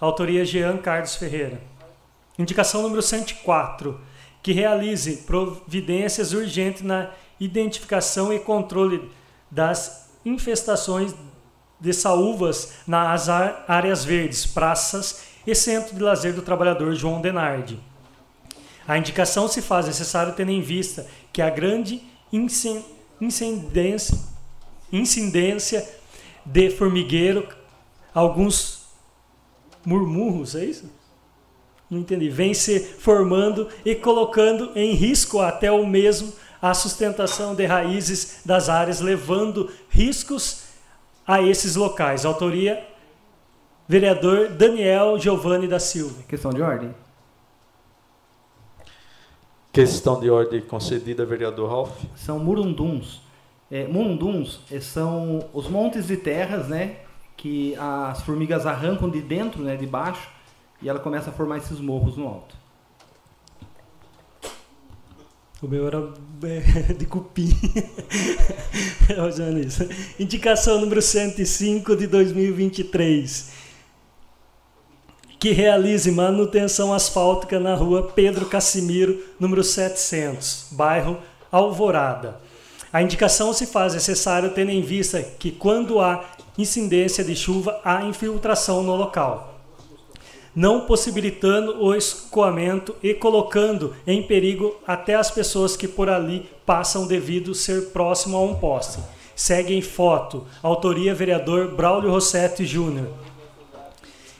Autoria 0.00 0.46
Jean 0.46 0.78
Carlos 0.78 1.14
Ferreira. 1.16 1.60
Indicação 2.38 2.80
número 2.80 3.02
104, 3.02 4.00
que 4.42 4.52
realize 4.52 5.18
providências 5.18 6.32
urgentes 6.32 6.82
na 6.82 7.10
identificação 7.38 8.32
e 8.32 8.38
controle 8.38 9.10
das 9.50 10.10
infestações 10.24 11.14
de 11.80 11.92
saúvas 11.92 12.74
nas 12.86 13.28
áreas 13.28 14.04
verdes, 14.04 14.46
praças 14.46 15.24
e 15.46 15.54
centro 15.54 15.94
de 15.94 16.02
lazer 16.02 16.32
do 16.32 16.42
trabalhador 16.42 16.94
João 16.94 17.20
Denardi. 17.20 17.78
A 18.86 18.98
indicação 18.98 19.48
se 19.48 19.62
faz 19.62 19.86
necessário 19.86 20.34
tendo 20.34 20.50
em 20.50 20.60
vista 20.60 21.06
que 21.32 21.42
a 21.42 21.50
grande 21.50 22.02
incidência, 22.32 24.18
incidência 24.92 25.88
de 26.44 26.70
formigueiro, 26.70 27.48
alguns 28.14 28.86
murmurros, 29.84 30.54
é 30.54 30.64
isso? 30.64 31.01
Não 31.92 31.98
entendi. 31.98 32.30
Vem 32.30 32.54
se 32.54 32.80
formando 32.80 33.68
e 33.84 33.94
colocando 33.94 34.72
em 34.74 34.94
risco 34.94 35.40
até 35.40 35.70
o 35.70 35.86
mesmo 35.86 36.32
a 36.60 36.72
sustentação 36.72 37.54
de 37.54 37.66
raízes 37.66 38.40
das 38.46 38.70
áreas, 38.70 39.02
levando 39.02 39.70
riscos 39.90 40.68
a 41.26 41.42
esses 41.42 41.76
locais. 41.76 42.24
Autoria: 42.24 42.82
vereador 43.86 44.48
Daniel 44.48 45.18
Giovanni 45.18 45.68
da 45.68 45.78
Silva. 45.78 46.22
Questão 46.26 46.50
de 46.50 46.62
ordem. 46.62 46.94
Questão 49.70 50.18
de 50.18 50.30
ordem 50.30 50.62
concedida, 50.62 51.26
vereador 51.26 51.68
Ralph. 51.68 52.04
São 52.16 52.38
murunduns. 52.38 53.20
É, 53.70 53.86
murunduns 53.86 54.60
eh, 54.70 54.80
são 54.80 55.46
os 55.52 55.68
montes 55.68 56.06
de 56.06 56.16
terras, 56.16 56.68
né? 56.68 57.00
Que 57.36 57.76
as 57.76 58.22
formigas 58.22 58.64
arrancam 58.64 59.10
de 59.10 59.20
dentro, 59.20 59.62
né? 59.62 59.76
De 59.76 59.86
baixo. 59.86 60.26
E 60.82 60.88
ela 60.88 60.98
começa 60.98 61.30
a 61.30 61.32
formar 61.32 61.58
esses 61.58 61.78
morros 61.78 62.16
no 62.16 62.26
alto. 62.26 62.56
O 65.62 65.68
meu 65.68 65.86
era 65.86 65.98
é, 66.90 66.92
de 66.92 67.06
cupim. 67.06 67.50
Olhando 69.16 69.60
isso. 69.60 69.88
Indicação 70.18 70.80
número 70.80 71.00
105 71.00 71.94
de 71.94 72.08
2023. 72.08 73.52
Que 75.38 75.52
realize 75.52 76.10
manutenção 76.10 76.92
asfáltica 76.92 77.60
na 77.60 77.74
rua 77.74 78.10
Pedro 78.14 78.46
Cassimiro, 78.46 79.22
número 79.38 79.62
700, 79.62 80.68
bairro 80.72 81.18
Alvorada. 81.50 82.40
A 82.92 83.02
indicação 83.02 83.52
se 83.52 83.66
faz 83.66 83.94
necessária 83.94 84.48
tendo 84.48 84.70
em 84.70 84.82
vista 84.82 85.22
que 85.22 85.50
quando 85.50 86.00
há 86.00 86.24
incidência 86.58 87.22
de 87.22 87.34
chuva, 87.36 87.80
há 87.84 88.02
infiltração 88.02 88.82
no 88.82 88.96
local, 88.96 89.51
não 90.54 90.82
possibilitando 90.82 91.82
o 91.82 91.94
escoamento 91.94 92.94
e 93.02 93.14
colocando 93.14 93.94
em 94.06 94.22
perigo 94.22 94.76
até 94.86 95.14
as 95.14 95.30
pessoas 95.30 95.76
que 95.76 95.88
por 95.88 96.08
ali 96.08 96.48
passam 96.66 97.06
devido 97.06 97.54
ser 97.54 97.90
próximo 97.90 98.36
a 98.36 98.42
um 98.42 98.54
poste. 98.54 99.00
Segue 99.34 99.74
em 99.74 99.82
foto, 99.82 100.46
autoria 100.62 101.14
vereador 101.14 101.74
Braulio 101.74 102.10
Rossetti 102.10 102.66
Júnior. 102.66 103.08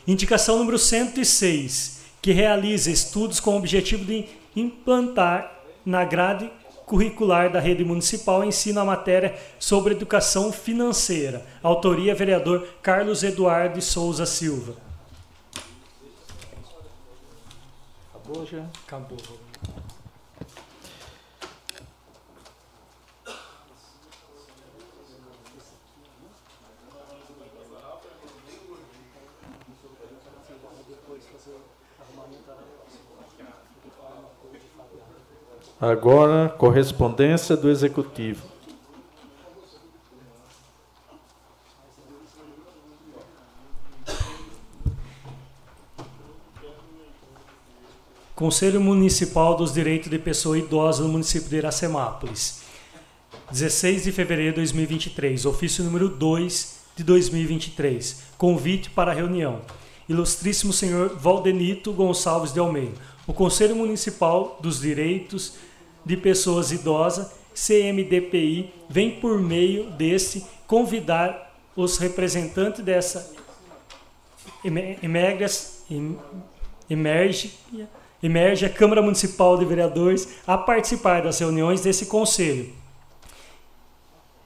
Indicação 0.06 0.58
número 0.58 0.78
106, 0.78 2.00
que 2.20 2.32
realiza 2.32 2.90
estudos 2.90 3.40
com 3.40 3.52
o 3.54 3.58
objetivo 3.58 4.04
de 4.04 4.26
implantar 4.54 5.60
na 5.84 6.04
grade 6.04 6.50
curricular 6.84 7.50
da 7.50 7.58
rede 7.58 7.84
municipal 7.84 8.44
ensino 8.44 8.80
a 8.80 8.84
matéria 8.84 9.34
sobre 9.58 9.94
educação 9.94 10.52
financeira. 10.52 11.42
Autoria 11.62 12.14
vereador 12.14 12.68
Carlos 12.82 13.22
Eduardo 13.22 13.80
Souza 13.80 14.26
Silva. 14.26 14.91
Acabou 18.32 18.46
já? 18.46 18.66
Acabou. 18.86 19.18
Agora, 35.78 36.48
correspondência 36.48 37.54
do 37.54 37.68
Executivo. 37.68 38.51
Conselho 48.42 48.80
Municipal 48.80 49.54
dos 49.54 49.72
Direitos 49.72 50.10
de 50.10 50.18
Pessoa 50.18 50.58
Idosa 50.58 51.04
no 51.04 51.10
município 51.10 51.48
de 51.48 51.58
Iracemápolis. 51.58 52.62
16 53.52 54.02
de 54.02 54.10
fevereiro 54.10 54.50
de 54.50 54.62
2023, 54.62 55.46
ofício 55.46 55.84
número 55.84 56.08
2 56.08 56.80
de 56.96 57.04
2023. 57.04 58.24
Convite 58.36 58.90
para 58.90 59.12
a 59.12 59.14
reunião. 59.14 59.60
Ilustríssimo 60.08 60.72
senhor 60.72 61.16
Valdenito 61.16 61.92
Gonçalves 61.92 62.52
de 62.52 62.58
Almeida. 62.58 62.96
O 63.28 63.32
Conselho 63.32 63.76
Municipal 63.76 64.58
dos 64.60 64.80
Direitos 64.80 65.54
de 66.04 66.16
Pessoas 66.16 66.72
Idosas, 66.72 67.30
CMDPI, 67.54 68.74
vem 68.90 69.20
por 69.20 69.40
meio 69.40 69.88
desse 69.92 70.44
convidar 70.66 71.54
os 71.76 71.96
representantes 71.96 72.84
dessa 72.84 73.36
emergas, 74.64 75.84
emerge, 76.90 77.52
emerge 78.22 78.64
a 78.64 78.70
Câmara 78.70 79.02
Municipal 79.02 79.56
de 79.58 79.64
Vereadores 79.64 80.28
a 80.46 80.56
participar 80.56 81.22
das 81.22 81.38
reuniões 81.38 81.80
desse 81.80 82.06
conselho, 82.06 82.72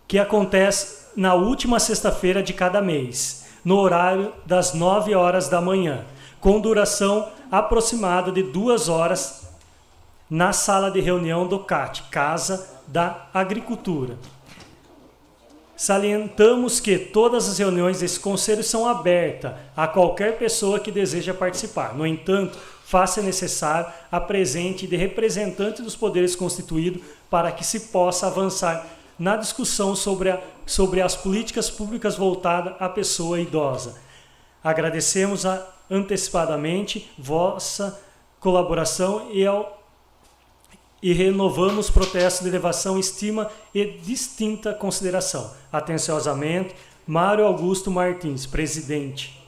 que 0.09 0.19
acontece 0.19 1.07
na 1.17 1.35
última 1.35 1.79
sexta-feira 1.79 2.43
de 2.43 2.53
cada 2.53 2.81
mês, 2.81 3.47
no 3.65 3.79
horário 3.79 4.33
das 4.45 4.73
9 4.75 5.15
horas 5.15 5.49
da 5.49 5.61
manhã, 5.61 6.05
com 6.41 6.61
duração 6.61 7.29
aproximada 7.51 8.31
de 8.31 8.43
duas 8.43 8.89
horas 8.89 9.49
na 10.29 10.53
sala 10.53 10.91
de 10.91 11.01
reunião 11.01 11.47
do 11.47 11.59
CAT, 11.59 12.05
Casa 12.11 12.69
da 12.87 13.29
Agricultura. 13.33 14.17
Salientamos 15.77 16.81
que 16.81 16.99
todas 16.99 17.49
as 17.49 17.59
reuniões 17.59 18.01
desse 18.01 18.19
conselho 18.19 18.63
são 18.63 18.89
abertas 18.89 19.53
a 19.77 19.87
qualquer 19.87 20.39
pessoa 20.39 20.81
que 20.81 20.91
deseja 20.91 21.35
participar. 21.35 21.95
No 21.95 22.07
entanto, 22.07 22.59
faça 22.87 23.21
necessário 23.21 23.93
a 24.13 24.21
presente 24.21 24.87
de 24.87 24.95
representante 24.95 25.83
dos 25.83 25.97
poderes 25.97 26.37
constituídos 26.37 27.03
para 27.29 27.51
que 27.51 27.67
se 27.67 27.81
possa 27.81 28.29
avançar 28.29 28.87
na 29.19 29.37
discussão 29.37 29.97
sobre, 29.97 30.31
a, 30.31 30.41
sobre 30.65 31.03
as 31.03 31.17
políticas 31.17 31.69
públicas 31.69 32.15
voltadas 32.15 32.75
à 32.79 32.89
pessoa 32.89 33.41
idosa. 33.41 33.97
Agradecemos 34.63 35.45
a, 35.45 35.67
antecipadamente 35.91 37.11
vossa 37.19 38.01
colaboração 38.39 39.31
e, 39.33 39.45
ao, 39.45 39.83
e 41.03 41.13
renovamos 41.13 41.91
protesto 41.91 42.45
de 42.45 42.51
elevação, 42.51 43.01
estima 43.01 43.51
e 43.75 43.85
distinta 43.85 44.73
consideração. 44.73 45.53
Atenciosamente, 45.73 46.73
Mário 47.05 47.47
Augusto 47.47 47.91
Martins, 47.91 48.47
presidente. 48.47 49.45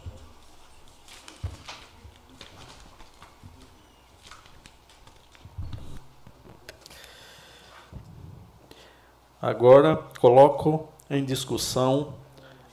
Agora 9.48 9.96
coloco 10.20 10.90
em 11.08 11.24
discussão 11.24 12.12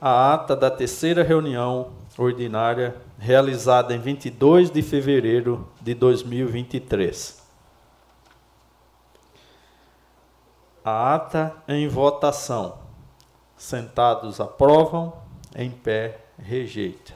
a 0.02 0.34
ata 0.34 0.58
da 0.58 0.70
terceira 0.70 1.24
reunião 1.24 1.94
ordinária 2.18 2.98
realizada 3.18 3.96
em 3.96 3.98
22 3.98 4.72
de 4.72 4.82
fevereiro 4.82 5.70
de 5.80 5.94
2023. 5.94 7.42
A 10.84 11.16
ata 11.16 11.56
em 11.66 11.88
votação. 11.88 12.78
Sentados 13.56 14.42
aprovam, 14.42 15.14
em 15.56 15.72
pé 15.72 16.26
rejeita. 16.38 17.14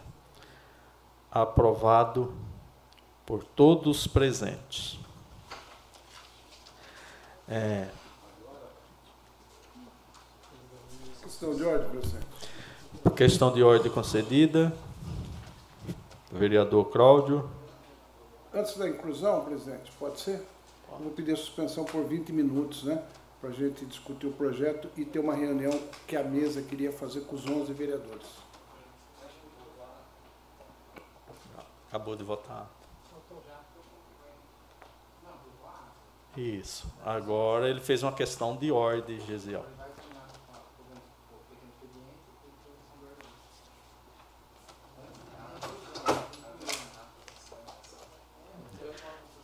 Aprovado 1.29 2.33
por 3.25 3.43
todos 3.43 4.07
presentes. 4.07 4.97
É, 7.45 7.89
Questão 11.39 11.55
de 11.55 11.63
ordem, 11.63 11.89
presidente. 11.89 12.25
Questão 13.15 13.53
de 13.53 13.63
ordem 13.63 13.89
concedida. 13.89 14.73
Vereador 16.29 16.89
Cláudio. 16.89 17.49
Antes 18.53 18.75
da 18.75 18.89
inclusão, 18.89 19.45
presidente, 19.45 19.89
pode 19.97 20.19
ser? 20.19 20.45
Eu 20.91 20.97
vou 20.97 21.11
pedir 21.11 21.31
a 21.31 21.37
suspensão 21.37 21.85
por 21.85 22.03
20 22.03 22.33
minutos, 22.33 22.83
né? 22.83 23.01
Para 23.39 23.51
a 23.51 23.53
gente 23.53 23.85
discutir 23.85 24.27
o 24.27 24.33
projeto 24.33 24.89
e 24.97 25.05
ter 25.05 25.19
uma 25.19 25.33
reunião 25.33 25.71
que 26.05 26.17
a 26.17 26.23
mesa 26.25 26.61
queria 26.61 26.91
fazer 26.91 27.21
com 27.21 27.37
os 27.37 27.47
11 27.47 27.71
vereadores. 27.71 28.27
Acabou 31.87 32.17
de 32.17 32.23
votar. 32.25 32.69
Isso. 36.35 36.85
Agora 37.05 37.69
ele 37.69 37.79
fez 37.79 38.03
uma 38.03 38.11
questão 38.11 38.57
de 38.57 38.73
ordem, 38.73 39.21
Gesiel. 39.21 39.63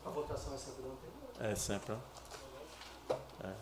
A 0.06 0.10
votação 0.10 0.54
é 0.54 0.58
sempre 0.58 0.84
ontem. 0.84 1.10
É 1.56 1.58
sempre. 1.58 1.94
É. 1.94 3.54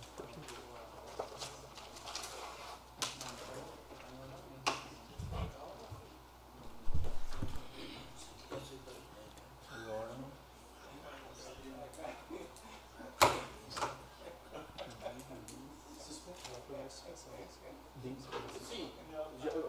Sim, 18.68 18.92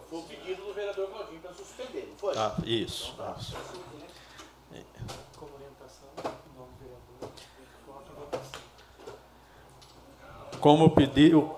foi 0.08 0.18
o 0.18 0.22
pedido 0.22 0.64
do 0.64 0.72
vereador 0.72 1.10
Claudinho 1.10 1.42
para 1.42 1.52
suspender, 1.52 2.06
não 2.08 2.16
foi? 2.16 2.34
Ah, 2.38 2.56
isso. 2.64 3.14
isso. 3.38 3.54
Como 5.36 5.54
orientação, 5.56 6.08
novo 6.56 6.72
vereador. 6.78 7.30
Coloca 7.84 8.10
a 8.10 8.14
votação. 8.14 8.60
Como 10.64 10.88
pediu, 10.88 11.54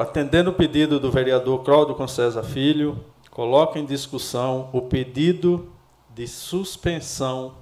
atendendo 0.00 0.48
o 0.48 0.54
pedido 0.54 0.98
do 0.98 1.12
vereador 1.12 1.62
Cláudio 1.62 1.94
Concesa 1.94 2.42
Filho, 2.42 3.04
coloco 3.30 3.76
em 3.76 3.84
discussão 3.84 4.70
o 4.72 4.80
pedido 4.80 5.70
de 6.08 6.26
suspensão 6.26 7.54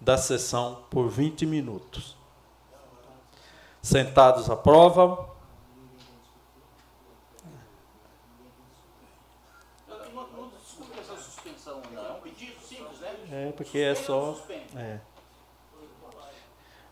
da 0.00 0.18
sessão 0.18 0.82
por 0.90 1.08
20 1.08 1.46
minutos. 1.46 2.16
Sentados 3.80 4.50
aprovam. 4.50 5.30
É 9.88 9.94
um 12.10 12.20
pedido 12.22 12.60
simples, 12.60 12.98
né? 12.98 13.14
É, 13.30 13.52
porque 13.52 13.78
é 13.78 13.94
só. 13.94 14.36
É. 14.74 14.98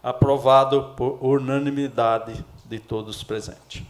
Aprovado 0.00 0.94
por 0.96 1.18
unanimidade 1.20 2.46
de 2.68 2.78
todos 2.78 3.24
presentes. 3.24 3.82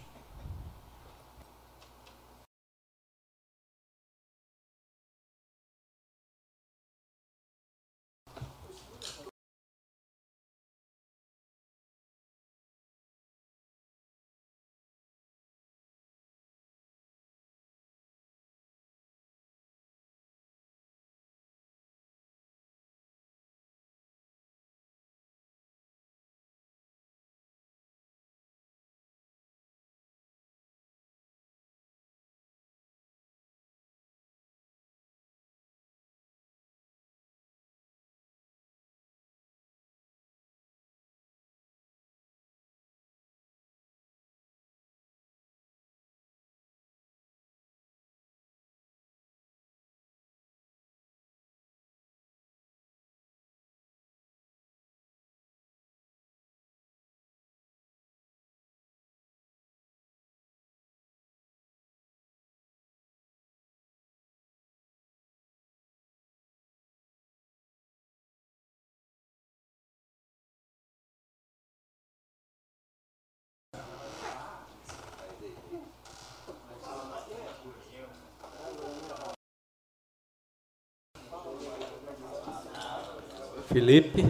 Felipe. 83.69 84.27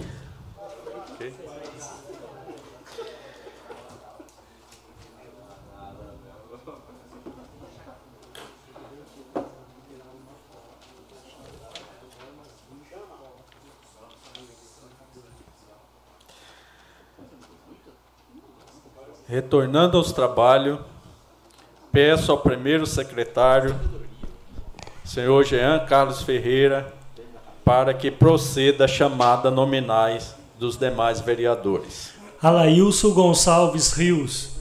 Retornando 19.28 19.98
aos 19.98 20.10
trabalhos, 20.10 20.80
peço 21.92 22.32
ao 22.32 22.38
primeiro 22.38 22.86
secretário, 22.86 23.76
senhor 25.04 25.44
Jean 25.44 25.86
Carlos 25.86 26.22
Ferreira, 26.22 26.97
para 27.68 27.92
que 27.92 28.10
proceda 28.10 28.86
a 28.86 28.88
chamada 28.88 29.50
nominais 29.50 30.34
dos 30.58 30.78
demais 30.78 31.20
vereadores. 31.20 32.14
Alailson 32.42 33.10
Gonçalves 33.10 33.92
Rios. 33.92 34.52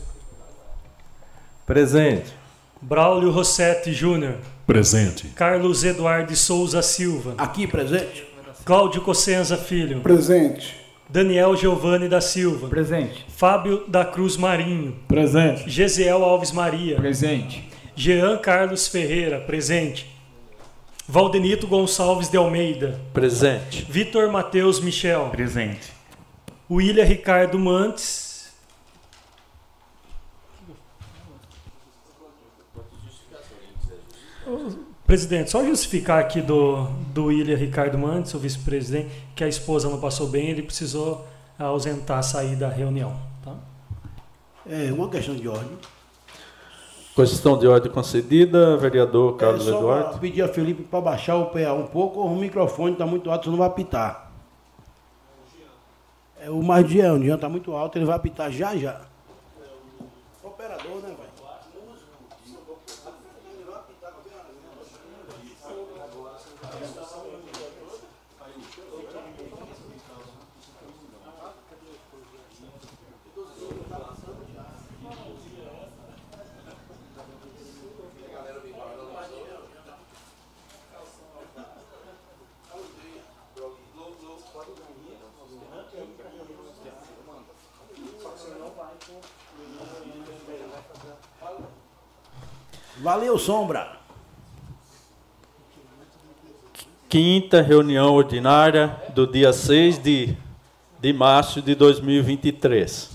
Presente. 1.66 2.34
Braulio 2.82 3.32
Rossetti 3.32 3.93
Júnior. 3.93 4.36
Presente. 4.66 5.28
Carlos 5.30 5.86
Eduardo 5.86 6.36
Souza 6.36 6.82
Silva. 6.82 7.34
Aqui, 7.38 7.66
presente. 7.66 8.28
Cláudio 8.66 8.99
Cossenza 8.99 9.55
Filho. 9.55 10.01
Presente. 10.01 10.76
Daniel 11.08 11.55
Giovanni 11.55 12.10
da 12.10 12.20
Silva. 12.20 12.68
Presente. 12.68 13.26
Fábio 13.30 13.86
da 13.88 14.03
Cruz 14.03 14.36
Marinho. 14.36 14.97
Presente. 15.08 15.70
Gesiel 15.70 16.26
Alves 16.26 16.51
Maria. 16.51 16.97
Presente. 16.97 17.70
Jean 17.95 18.38
Carlos 18.39 18.89
Ferreira. 18.89 19.39
Presente. 19.39 20.16
Valdenito 21.10 21.66
Gonçalves 21.68 22.28
de 22.28 22.36
Almeida. 22.36 22.99
Presente. 23.14 23.86
Vitor 23.89 24.30
Matheus 24.30 24.82
Michel. 24.82 25.30
Presente. 25.30 25.93
William 26.70 27.05
Ricardo 27.05 27.58
Mantes. 27.58 28.51
Presidente, 35.05 35.49
só 35.49 35.64
justificar 35.64 36.20
aqui 36.20 36.41
do, 36.41 36.88
do 37.14 37.26
William 37.26 37.55
Ricardo 37.55 37.97
Mantes, 37.97 38.34
o 38.34 38.39
vice-presidente, 38.39 39.10
que 39.34 39.41
a 39.41 39.47
esposa 39.47 39.89
não 39.89 40.01
passou 40.01 40.28
bem, 40.28 40.49
ele 40.49 40.62
precisou 40.62 41.26
ausentar, 41.58 42.22
sair 42.22 42.58
da 42.58 42.68
reunião. 42.68 43.18
Tá? 43.41 43.55
É 44.70 44.91
uma 44.91 45.10
questão 45.10 45.36
de 45.36 45.47
ordem. 45.47 45.78
Questão 47.18 47.57
de 47.57 47.68
ordem 47.68 47.91
concedida, 47.91 48.78
vereador 48.78 49.38
Carlos 49.38 49.68
é 49.68 49.72
só 49.72 49.78
Eduardo. 49.80 50.20
pedir 50.20 50.43
a 50.43 50.47
Felipe 50.47 50.84
para 50.84 51.01
baixar 51.01 51.36
o 51.36 51.47
PA 51.47 51.74
um 51.74 51.88
pouco, 51.88 52.22
o 52.22 52.36
microfone 52.36 52.93
está 52.93 53.07
muito 53.07 53.32
alto, 53.32 53.45
senão 53.45 53.57
vai 53.57 53.65
apitar. 53.68 54.32
É 56.39 56.47
o 56.51 56.61
mais 56.61 56.88
Jean, 56.88 57.13
o 57.15 57.24
Jean 57.24 57.34
está 57.34 57.49
muito 57.49 57.74
alto, 57.74 57.97
ele 57.97 58.05
vai 58.05 58.15
apitar 58.15 58.51
já 58.51 58.76
já. 58.78 59.01
Operador, 60.43 60.97
né, 60.97 61.07
velho? 61.07 61.27
Valeu, 93.08 93.38
Sombra. 93.39 93.99
Quinta 97.08 97.62
reunião 97.62 98.14
ordinária 98.14 99.01
do 99.16 99.26
dia 99.26 99.53
6 99.53 99.97
de, 99.97 100.36
de 100.99 101.14
março 101.14 101.62
de 101.62 101.74
2023. 101.74 103.10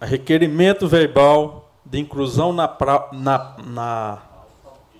Requerimento 0.00 0.88
verbal 0.88 1.70
de 1.84 1.98
inclusão 2.00 2.50
na, 2.50 2.66
pra- 2.66 3.10
na, 3.12 3.56
na, 3.62 4.22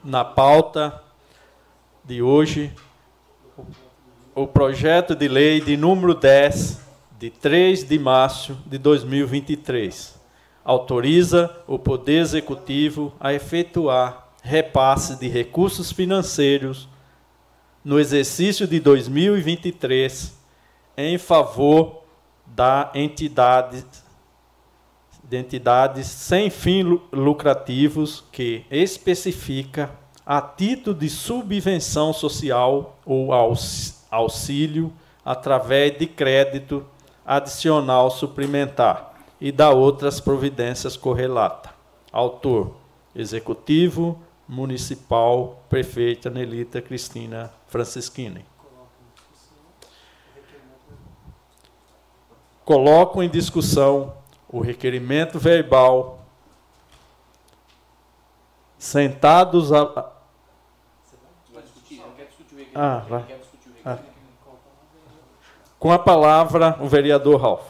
na 0.04 0.22
pauta 0.22 1.02
de 2.04 2.20
hoje 2.20 2.70
o 4.34 4.46
projeto 4.46 5.14
de 5.14 5.28
lei 5.28 5.60
de 5.60 5.76
número 5.76 6.14
10, 6.14 6.80
de 7.18 7.30
3 7.30 7.84
de 7.84 7.98
março 7.98 8.56
de 8.66 8.78
2023, 8.78 10.18
autoriza 10.64 11.54
o 11.66 11.78
Poder 11.78 12.20
Executivo 12.20 13.12
a 13.20 13.32
efetuar 13.34 14.28
repasse 14.42 15.18
de 15.20 15.28
recursos 15.28 15.92
financeiros 15.92 16.88
no 17.84 17.98
exercício 18.00 18.66
de 18.66 18.80
2023 18.80 20.36
em 20.96 21.16
favor 21.18 22.02
da 22.46 22.90
entidade 22.94 23.84
de 25.24 25.36
entidades 25.36 26.06
sem 26.06 26.50
fins 26.50 26.84
lu- 26.84 27.02
lucrativos 27.12 28.24
que 28.32 28.64
especifica 28.70 29.90
a 30.24 30.40
título 30.40 30.96
de 30.96 31.08
subvenção 31.10 32.12
social 32.12 32.96
ou 33.04 33.32
aux- 33.32 34.04
auxílio 34.10 34.92
através 35.24 35.98
de 35.98 36.06
crédito 36.06 36.86
adicional 37.26 38.10
suplementar 38.10 39.14
e 39.40 39.50
da 39.50 39.70
outras 39.70 40.20
providências 40.20 40.96
correlatas. 40.96 41.72
Autor: 42.12 42.76
Executivo 43.14 44.20
Municipal 44.48 45.62
Prefeita 45.68 46.28
Nelita 46.30 46.80
Cristina 46.82 47.52
Francisquini. 47.66 48.44
Coloco 52.64 53.22
em 53.22 53.28
discussão 53.28 54.14
o 54.48 54.60
requerimento 54.60 55.38
verbal 55.38 56.24
sentados 58.78 59.72
Vai 61.52 61.62
discutir? 61.62 61.96
Não 61.96 62.10
quer 62.12 62.26
discutir 62.26 62.54
o 62.54 62.58
requerimento? 62.58 62.61
Ah, 62.74 63.02
vai. 63.08 63.20
Ah. 63.84 63.90
requerimento. 63.90 64.12
Com 65.78 65.92
a 65.92 65.98
palavra, 65.98 66.76
o 66.80 66.88
vereador 66.88 67.40
Ralph. 67.40 67.66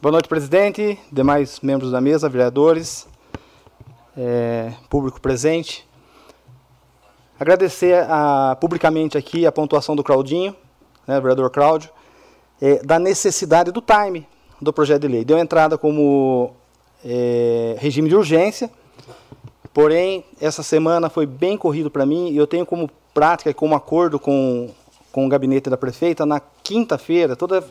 Boa 0.00 0.12
noite, 0.12 0.28
presidente, 0.28 0.98
demais 1.10 1.60
membros 1.60 1.90
da 1.90 2.00
mesa, 2.00 2.28
vereadores, 2.28 3.08
eh, 4.16 4.72
público 4.88 5.20
presente. 5.20 5.88
Agradecer 7.38 8.04
a- 8.08 8.56
publicamente 8.60 9.16
aqui 9.16 9.46
a 9.46 9.52
pontuação 9.52 9.94
do 9.96 10.02
Claudinho, 10.04 10.54
né, 11.06 11.20
vereador 11.20 11.50
Cláudio, 11.50 11.90
eh, 12.60 12.80
da 12.84 12.98
necessidade 12.98 13.70
do 13.72 13.80
time 13.80 14.26
do 14.60 14.72
projeto 14.72 15.02
de 15.02 15.08
lei. 15.08 15.24
Deu 15.24 15.38
entrada 15.38 15.78
como 15.78 16.54
eh, 17.04 17.76
regime 17.78 18.08
de 18.08 18.16
urgência, 18.16 18.68
porém, 19.78 20.24
essa 20.40 20.60
semana 20.60 21.08
foi 21.08 21.24
bem 21.24 21.56
corrido 21.56 21.88
para 21.88 22.04
mim 22.04 22.30
e 22.30 22.36
eu 22.36 22.48
tenho 22.48 22.66
como 22.66 22.90
prática 23.14 23.48
e 23.48 23.54
como 23.54 23.76
acordo 23.76 24.18
com, 24.18 24.70
com 25.12 25.24
o 25.24 25.28
gabinete 25.28 25.70
da 25.70 25.76
prefeita, 25.76 26.26
na 26.26 26.40
quinta-feira, 26.40 27.36
toda 27.36 27.62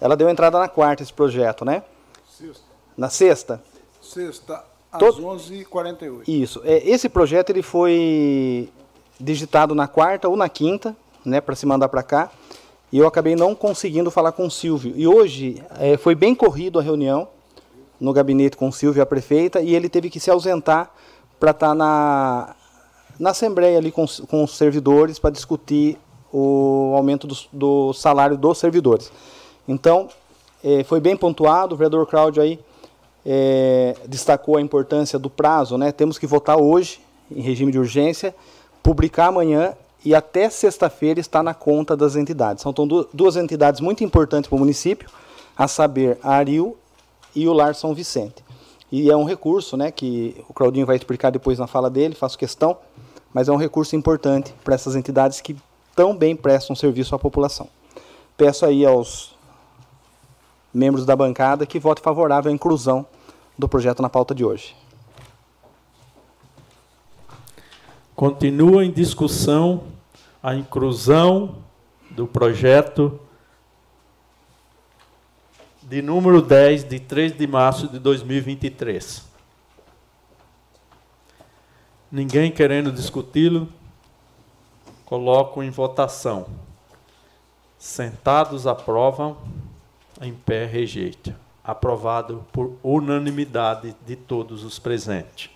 ela 0.00 0.16
deu 0.16 0.28
entrada 0.28 0.60
na 0.60 0.68
quarta 0.68 1.02
esse 1.02 1.12
projeto, 1.12 1.64
né? 1.64 1.82
Sexta. 2.28 2.62
Na 2.96 3.10
sexta. 3.10 3.62
Sexta, 4.00 4.64
às 4.92 5.00
Todo- 5.00 5.24
11h48. 5.26 6.22
Isso. 6.28 6.62
É, 6.64 6.88
esse 6.88 7.08
projeto 7.08 7.50
ele 7.50 7.62
foi 7.62 8.68
digitado 9.18 9.74
na 9.74 9.88
quarta 9.88 10.28
ou 10.28 10.36
na 10.36 10.48
quinta, 10.48 10.96
né, 11.24 11.40
para 11.40 11.56
se 11.56 11.66
mandar 11.66 11.88
para 11.88 12.04
cá. 12.04 12.30
E 12.92 12.98
eu 12.98 13.08
acabei 13.08 13.34
não 13.34 13.56
conseguindo 13.56 14.08
falar 14.08 14.30
com 14.30 14.46
o 14.46 14.50
Silvio. 14.52 14.92
E 14.94 15.04
hoje 15.04 15.60
é, 15.80 15.96
foi 15.96 16.14
bem 16.14 16.32
corrido 16.32 16.78
a 16.78 16.82
reunião 16.82 17.26
no 18.00 18.12
gabinete 18.12 18.56
com 18.56 18.68
o 18.68 18.72
Silvio, 18.72 19.02
a 19.02 19.06
prefeita, 19.06 19.60
e 19.60 19.74
ele 19.74 19.88
teve 19.88 20.08
que 20.08 20.20
se 20.20 20.30
ausentar 20.30 20.94
para 21.40 21.50
estar 21.52 21.74
na, 21.74 22.54
na 23.18 23.30
assembleia 23.30 23.78
ali 23.78 23.90
com, 23.90 24.04
os- 24.04 24.20
com 24.20 24.44
os 24.44 24.56
servidores 24.56 25.18
para 25.18 25.30
discutir 25.30 25.98
o 26.32 26.92
aumento 26.94 27.26
do, 27.26 27.36
do 27.52 27.92
salário 27.92 28.36
dos 28.36 28.58
servidores. 28.58 29.10
Então, 29.66 30.08
eh, 30.62 30.84
foi 30.84 31.00
bem 31.00 31.16
pontuado, 31.16 31.74
o 31.74 31.78
vereador 31.78 32.06
Cláudio 32.06 32.42
aí 32.42 32.60
eh, 33.26 33.96
destacou 34.06 34.56
a 34.56 34.60
importância 34.60 35.18
do 35.18 35.28
prazo, 35.30 35.76
né? 35.76 35.90
Temos 35.92 36.18
que 36.18 36.26
votar 36.26 36.56
hoje, 36.60 37.00
em 37.30 37.40
regime 37.40 37.72
de 37.72 37.78
urgência, 37.78 38.34
publicar 38.82 39.26
amanhã 39.26 39.74
e 40.04 40.14
até 40.14 40.48
sexta-feira 40.48 41.20
está 41.20 41.42
na 41.42 41.52
conta 41.54 41.96
das 41.96 42.16
entidades. 42.16 42.62
São 42.62 42.70
então, 42.70 42.86
du- 42.86 43.08
duas 43.12 43.36
entidades 43.36 43.80
muito 43.80 44.04
importantes 44.04 44.48
para 44.48 44.56
o 44.56 44.58
município, 44.58 45.08
a 45.56 45.66
saber, 45.68 46.18
a 46.22 46.34
Aril 46.36 46.76
e 47.34 47.46
o 47.48 47.52
Lar 47.52 47.74
São 47.74 47.94
Vicente. 47.94 48.42
E 48.90 49.10
é 49.10 49.16
um 49.16 49.24
recurso 49.24 49.76
né, 49.76 49.90
que 49.90 50.44
o 50.48 50.52
Claudinho 50.52 50.86
vai 50.86 50.96
explicar 50.96 51.30
depois 51.30 51.58
na 51.58 51.66
fala 51.66 51.88
dele, 51.88 52.14
faço 52.14 52.36
questão, 52.36 52.76
mas 53.32 53.48
é 53.48 53.52
um 53.52 53.56
recurso 53.56 53.94
importante 53.94 54.52
para 54.64 54.74
essas 54.74 54.96
entidades 54.96 55.40
que 55.40 55.56
tão 55.94 56.16
bem 56.16 56.34
prestam 56.34 56.74
serviço 56.74 57.14
à 57.14 57.18
população. 57.18 57.68
Peço 58.36 58.66
aí 58.66 58.84
aos 58.84 59.34
membros 60.72 61.04
da 61.06 61.14
bancada 61.14 61.66
que 61.66 61.78
votem 61.78 62.02
favorável 62.02 62.50
à 62.50 62.54
inclusão 62.54 63.06
do 63.58 63.68
projeto 63.68 64.02
na 64.02 64.08
pauta 64.08 64.34
de 64.34 64.44
hoje. 64.44 64.74
Continua 68.16 68.84
em 68.84 68.90
discussão 68.90 69.84
a 70.42 70.54
inclusão 70.54 71.56
do 72.10 72.26
projeto 72.26 73.20
de 75.90 76.00
número 76.00 76.40
10, 76.40 76.84
de 76.84 77.00
3 77.00 77.36
de 77.36 77.48
março 77.48 77.88
de 77.88 77.98
2023. 77.98 79.28
Ninguém 82.12 82.52
querendo 82.52 82.92
discuti-lo, 82.92 83.68
coloco 85.04 85.64
em 85.64 85.70
votação. 85.70 86.46
Sentados 87.76 88.68
aprovam, 88.68 89.36
em 90.20 90.32
pé 90.32 90.64
rejeita. 90.64 91.36
Aprovado 91.64 92.46
por 92.52 92.76
unanimidade 92.84 93.96
de 94.06 94.14
todos 94.14 94.62
os 94.62 94.78
presentes. 94.78 95.50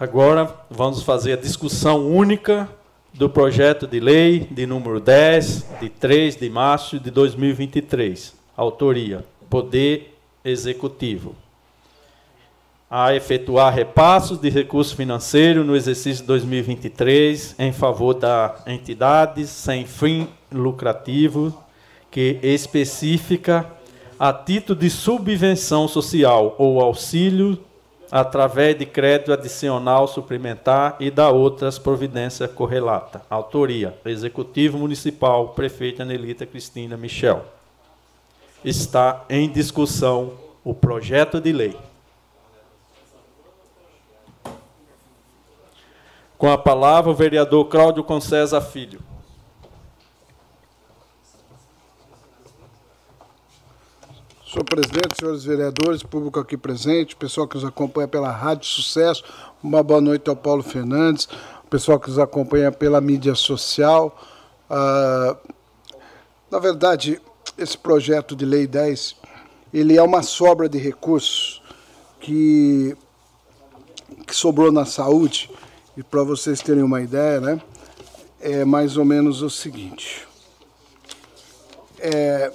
Agora 0.00 0.50
vamos 0.70 1.02
fazer 1.02 1.34
a 1.34 1.36
discussão 1.36 2.08
única 2.08 2.66
do 3.12 3.28
projeto 3.28 3.86
de 3.86 4.00
lei 4.00 4.48
de 4.50 4.64
número 4.64 4.98
10, 4.98 5.66
de 5.78 5.90
3 5.90 6.36
de 6.36 6.48
março 6.48 6.98
de 6.98 7.10
2023. 7.10 8.34
Autoria: 8.56 9.26
Poder 9.50 10.18
Executivo. 10.42 11.34
A 12.90 13.14
efetuar 13.14 13.74
repassos 13.74 14.38
de 14.38 14.48
recursos 14.48 14.94
financeiros 14.94 15.66
no 15.66 15.76
exercício 15.76 16.24
2023 16.24 17.56
em 17.58 17.70
favor 17.70 18.14
da 18.14 18.56
entidade 18.66 19.46
sem 19.46 19.84
fim 19.84 20.26
lucrativo 20.50 21.62
que 22.10 22.38
especifica 22.42 23.70
a 24.18 24.32
título 24.32 24.80
de 24.80 24.88
subvenção 24.88 25.86
social 25.86 26.54
ou 26.56 26.80
auxílio 26.80 27.62
através 28.10 28.76
de 28.76 28.84
crédito 28.84 29.32
adicional 29.32 30.08
suplementar 30.08 30.96
e 30.98 31.10
da 31.10 31.30
outras 31.30 31.78
providências 31.78 32.50
correlata. 32.50 33.22
Autoria: 33.30 33.96
Executivo 34.04 34.78
Municipal, 34.78 35.50
Prefeita 35.50 36.04
Nelita 36.04 36.44
Cristina 36.44 36.96
Michel. 36.96 37.44
Está 38.64 39.24
em 39.30 39.48
discussão 39.48 40.32
o 40.64 40.74
projeto 40.74 41.40
de 41.40 41.52
lei. 41.52 41.76
Com 46.36 46.50
a 46.50 46.58
palavra 46.58 47.10
o 47.10 47.14
vereador 47.14 47.66
Cláudio 47.66 48.02
Concesa 48.02 48.60
Filho. 48.60 49.09
Senhor 54.50 54.64
presidente, 54.64 55.16
senhores 55.16 55.44
vereadores, 55.44 56.02
público 56.02 56.40
aqui 56.40 56.56
presente, 56.56 57.14
pessoal 57.14 57.46
que 57.46 57.54
nos 57.54 57.64
acompanha 57.64 58.08
pela 58.08 58.32
Rádio 58.32 58.66
Sucesso, 58.66 59.22
uma 59.62 59.80
boa 59.80 60.00
noite 60.00 60.28
ao 60.28 60.34
Paulo 60.34 60.60
Fernandes, 60.60 61.28
pessoal 61.70 62.00
que 62.00 62.08
nos 62.08 62.18
acompanha 62.18 62.72
pela 62.72 63.00
mídia 63.00 63.36
social. 63.36 64.12
Ah, 64.68 65.36
na 66.50 66.58
verdade, 66.58 67.20
esse 67.56 67.78
projeto 67.78 68.34
de 68.34 68.44
Lei 68.44 68.66
10, 68.66 69.14
ele 69.72 69.96
é 69.96 70.02
uma 70.02 70.20
sobra 70.20 70.68
de 70.68 70.78
recursos 70.78 71.62
que, 72.18 72.96
que 74.26 74.34
sobrou 74.34 74.72
na 74.72 74.84
saúde, 74.84 75.48
e 75.96 76.02
para 76.02 76.24
vocês 76.24 76.60
terem 76.60 76.82
uma 76.82 77.00
ideia, 77.00 77.40
né, 77.40 77.62
é 78.40 78.64
mais 78.64 78.96
ou 78.96 79.04
menos 79.04 79.42
o 79.42 79.48
seguinte. 79.48 80.26
É, 82.00 82.52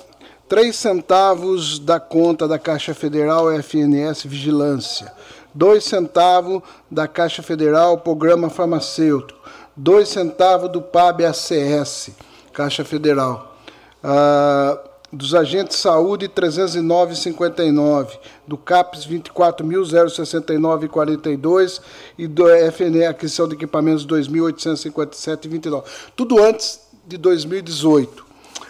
3 0.47 0.75
centavos 0.75 1.79
da 1.79 1.99
conta 1.99 2.47
da 2.47 2.59
Caixa 2.59 2.93
Federal 2.93 3.51
FNS 3.51 4.25
Vigilância, 4.25 5.11
2 5.55 5.83
centavos 5.83 6.61
da 6.89 7.07
Caixa 7.07 7.41
Federal 7.41 7.97
Programa 7.97 8.47
Farmacêutico, 8.49 9.39
2 9.75 10.07
centavos 10.07 10.71
do 10.71 10.83
PAB 10.83 11.25
ACS, 11.25 12.11
Caixa 12.53 12.85
Federal, 12.85 13.57
ah, 14.03 14.77
dos 15.11 15.33
agentes 15.33 15.77
de 15.77 15.81
saúde 15.81 16.29
309,59, 16.29 18.19
do 18.45 18.55
CAPES 18.55 19.07
24.069,42 19.07 21.81
e 22.19 22.27
do 22.27 22.43
FNE 22.71 23.05
Aquisição 23.05 23.47
de 23.47 23.55
Equipamentos 23.55 24.05
2.857,29. 24.05 25.83
Tudo 26.15 26.37
antes 26.37 26.81
de 27.07 27.17
2018. 27.17 28.23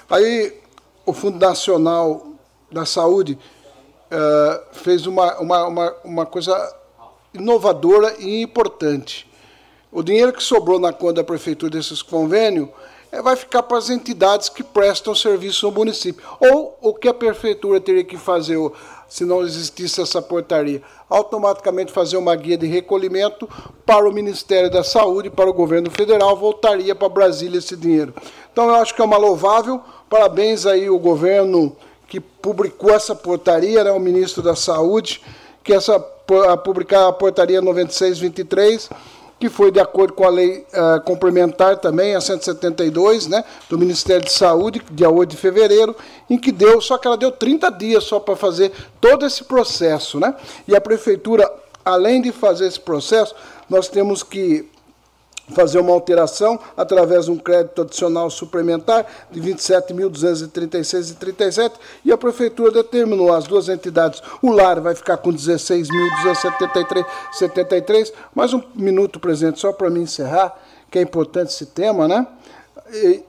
Aí 0.10 0.64
o 1.06 1.14
Fundo 1.14 1.38
Nacional 1.38 2.28
da 2.72 2.86
Saúde 2.86 3.38
uh, 4.12 4.64
fez 4.74 5.06
uma, 5.06 5.38
uma, 5.40 5.68
uma, 5.68 5.96
uma 6.04 6.26
coisa 6.26 6.76
inovadora 7.34 8.16
e 8.20 8.42
importante. 8.42 9.30
O 9.92 10.02
dinheiro 10.02 10.34
que 10.34 10.44
sobrou 10.44 10.80
na 10.80 10.92
conta 10.92 11.14
da 11.14 11.24
prefeitura 11.24 11.72
desses 11.72 12.02
convênios 12.02 12.70
é, 13.12 13.22
vai 13.22 13.36
ficar 13.36 13.64
para 13.64 13.78
as 13.78 13.90
entidades 13.90 14.50
que 14.50 14.64
prestam 14.64 15.16
serviço 15.16 15.66
ao 15.66 15.72
município. 15.72 16.22
Ou 16.40 16.78
o 16.82 16.94
que 16.94 17.08
a 17.08 17.14
prefeitura 17.14 17.80
teria 17.80 18.04
que 18.04 18.18
fazer, 18.18 18.58
se 19.08 19.24
não 19.24 19.42
existisse 19.42 20.02
essa 20.02 20.22
portaria, 20.22 20.82
automaticamente 21.10 21.94
fazer 21.94 22.18
uma 22.18 22.36
guia 22.36 22.58
de 22.58 22.68
recolhimento 22.68 23.48
para 23.86 24.10
o 24.10 24.12
Ministério 24.12 24.70
da 24.70 24.84
Saúde, 24.84 25.30
para 25.30 25.50
o 25.50 25.54
governo 25.54 25.90
federal, 25.90 26.36
voltaria 26.36 26.94
para 26.94 27.08
Brasília 27.08 27.60
esse 27.60 27.78
dinheiro. 27.78 28.14
Então 28.52 28.68
eu 28.68 28.76
acho 28.76 28.94
que 28.94 29.02
é 29.02 29.06
uma 29.06 29.18
louvável 29.18 29.82
Parabéns 30.10 30.66
aí 30.66 30.90
o 30.90 31.00
governo 31.00 31.76
que 32.08 32.20
publicou 32.20 32.92
essa 32.92 33.16
portaria, 33.16 33.84
né, 33.84 33.92
o 33.92 34.00
ministro 34.00 34.42
da 34.42 34.56
Saúde, 34.56 35.22
que 35.64 35.74
essa 35.74 36.04
a 36.50 36.58
publicar 36.58 37.08
a 37.08 37.14
portaria 37.14 37.62
9623, 37.62 38.90
que 39.40 39.50
foi 39.50 39.70
de 39.70 39.80
acordo 39.80 40.14
com 40.14 40.26
a 40.26 40.30
lei 40.30 40.66
uh, 40.74 41.02
complementar 41.02 41.78
também, 41.78 42.16
a 42.16 42.22
172, 42.22 43.28
né, 43.28 43.44
do 43.70 43.78
Ministério 43.78 44.26
de 44.26 44.32
Saúde, 44.32 44.82
dia 44.92 45.10
8 45.10 45.30
de 45.30 45.38
fevereiro, 45.38 45.96
em 46.30 46.38
que 46.38 46.52
deu, 46.52 46.82
só 46.82 46.98
que 46.98 47.06
ela 47.06 47.18
deu 47.18 47.32
30 47.32 47.70
dias 47.72 48.04
só 48.06 48.20
para 48.20 48.36
fazer 48.36 48.72
todo 49.00 49.26
esse 49.26 49.44
processo, 49.44 50.20
né? 50.20 50.34
E 50.68 50.76
a 50.76 50.82
prefeitura, 50.82 51.52
além 51.84 52.22
de 52.22 52.32
fazer 52.32 52.68
esse 52.68 52.80
processo, 52.80 53.36
nós 53.70 53.88
temos 53.88 54.24
que 54.24 54.68
fazer 55.54 55.80
uma 55.80 55.94
alteração 55.94 56.60
através 56.76 57.26
de 57.26 57.32
um 57.32 57.38
crédito 57.38 57.84
adicional 57.84 58.30
suplementar 58.30 59.06
de 59.30 59.42
27.236,37 59.42 61.74
e 62.04 62.12
a 62.12 62.18
prefeitura 62.18 62.72
determinou 62.72 63.34
as 63.34 63.46
duas 63.46 63.70
entidades. 63.70 64.22
O 64.42 64.52
lar 64.52 64.82
vai 64.82 64.96
ficar 64.96 65.18
com 65.18 65.32
16.273,73. 65.32 68.12
Mais 68.34 68.52
um 68.54 68.64
minuto, 68.74 69.20
presidente, 69.20 69.60
só 69.60 69.72
para 69.72 69.88
me 69.90 70.00
encerrar, 70.00 70.58
que 70.90 70.98
é 71.00 71.02
importante 71.02 71.50
esse 71.50 71.66
tema, 71.68 72.08
né? 72.08 72.26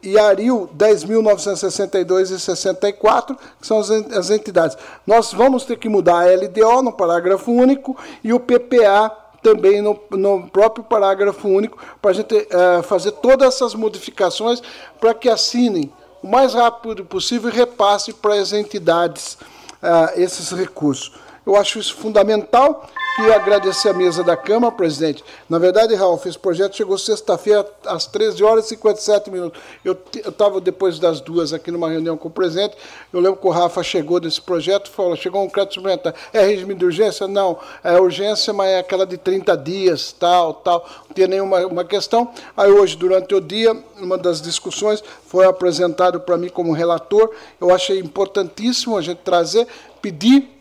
E, 0.02 0.18
Aril 0.18 0.68
10.962,64, 0.76 3.38
que 3.58 3.66
são 3.66 3.78
as 3.78 4.28
entidades. 4.30 4.76
Nós 5.06 5.32
vamos 5.32 5.64
ter 5.64 5.78
que 5.78 5.88
mudar 5.88 6.20
a 6.20 6.26
LDO 6.34 6.82
no 6.82 6.92
parágrafo 6.92 7.50
único 7.50 7.96
e 8.22 8.34
o 8.34 8.40
PPA 8.40 9.10
também 9.42 9.80
no, 9.80 9.98
no 10.10 10.48
próprio 10.48 10.84
parágrafo 10.84 11.48
único, 11.48 11.78
para 12.00 12.10
a 12.10 12.14
gente 12.14 12.34
uh, 12.34 12.82
fazer 12.82 13.12
todas 13.12 13.54
essas 13.54 13.74
modificações 13.74 14.62
para 15.00 15.14
que 15.14 15.28
assinem 15.28 15.92
o 16.22 16.26
mais 16.26 16.54
rápido 16.54 17.04
possível 17.04 17.50
e 17.50 17.52
repasse 17.52 18.12
para 18.12 18.34
as 18.34 18.52
entidades 18.52 19.38
uh, 19.82 20.20
esses 20.20 20.50
recursos. 20.50 21.12
Eu 21.46 21.54
acho 21.56 21.78
isso 21.78 21.94
fundamental. 21.94 22.88
Queria 23.16 23.36
agradecer 23.36 23.88
a 23.88 23.94
mesa 23.94 24.22
da 24.22 24.36
Câmara, 24.36 24.70
presidente. 24.70 25.24
Na 25.48 25.58
verdade, 25.58 25.94
Ralf, 25.94 26.26
esse 26.26 26.38
projeto 26.38 26.76
chegou 26.76 26.98
sexta-feira 26.98 27.66
às 27.86 28.04
13 28.04 28.44
horas 28.44 28.66
e 28.66 28.68
57 28.68 29.30
minutos. 29.30 29.58
Eu 29.82 29.98
estava 30.14 30.60
depois 30.60 30.98
das 30.98 31.18
duas 31.18 31.54
aqui 31.54 31.70
numa 31.70 31.88
reunião 31.88 32.18
com 32.18 32.28
o 32.28 32.30
presidente. 32.30 32.76
Eu 33.10 33.20
lembro 33.20 33.40
que 33.40 33.46
o 33.46 33.50
Rafa 33.50 33.82
chegou 33.82 34.20
desse 34.20 34.42
projeto 34.42 34.88
e 34.88 34.90
falou: 34.90 35.16
chegou 35.16 35.42
um 35.42 35.48
crédito 35.48 35.76
suplementar. 35.76 36.14
É 36.30 36.44
regime 36.44 36.74
de 36.74 36.84
urgência? 36.84 37.26
Não. 37.26 37.58
É 37.82 37.98
urgência, 37.98 38.52
mas 38.52 38.68
é 38.68 38.80
aquela 38.80 39.06
de 39.06 39.16
30 39.16 39.56
dias, 39.56 40.12
tal, 40.12 40.52
tal. 40.52 40.86
Não 41.08 41.14
tinha 41.14 41.26
nenhuma 41.26 41.66
uma 41.66 41.86
questão. 41.86 42.30
Aí 42.54 42.70
hoje, 42.70 42.98
durante 42.98 43.34
o 43.34 43.40
dia, 43.40 43.74
uma 43.98 44.18
das 44.18 44.42
discussões, 44.42 45.02
foi 45.26 45.46
apresentado 45.46 46.20
para 46.20 46.36
mim 46.36 46.50
como 46.50 46.70
relator. 46.70 47.30
Eu 47.58 47.74
achei 47.74 47.98
importantíssimo 47.98 48.94
a 48.94 49.00
gente 49.00 49.20
trazer, 49.24 49.66
pedir 50.02 50.55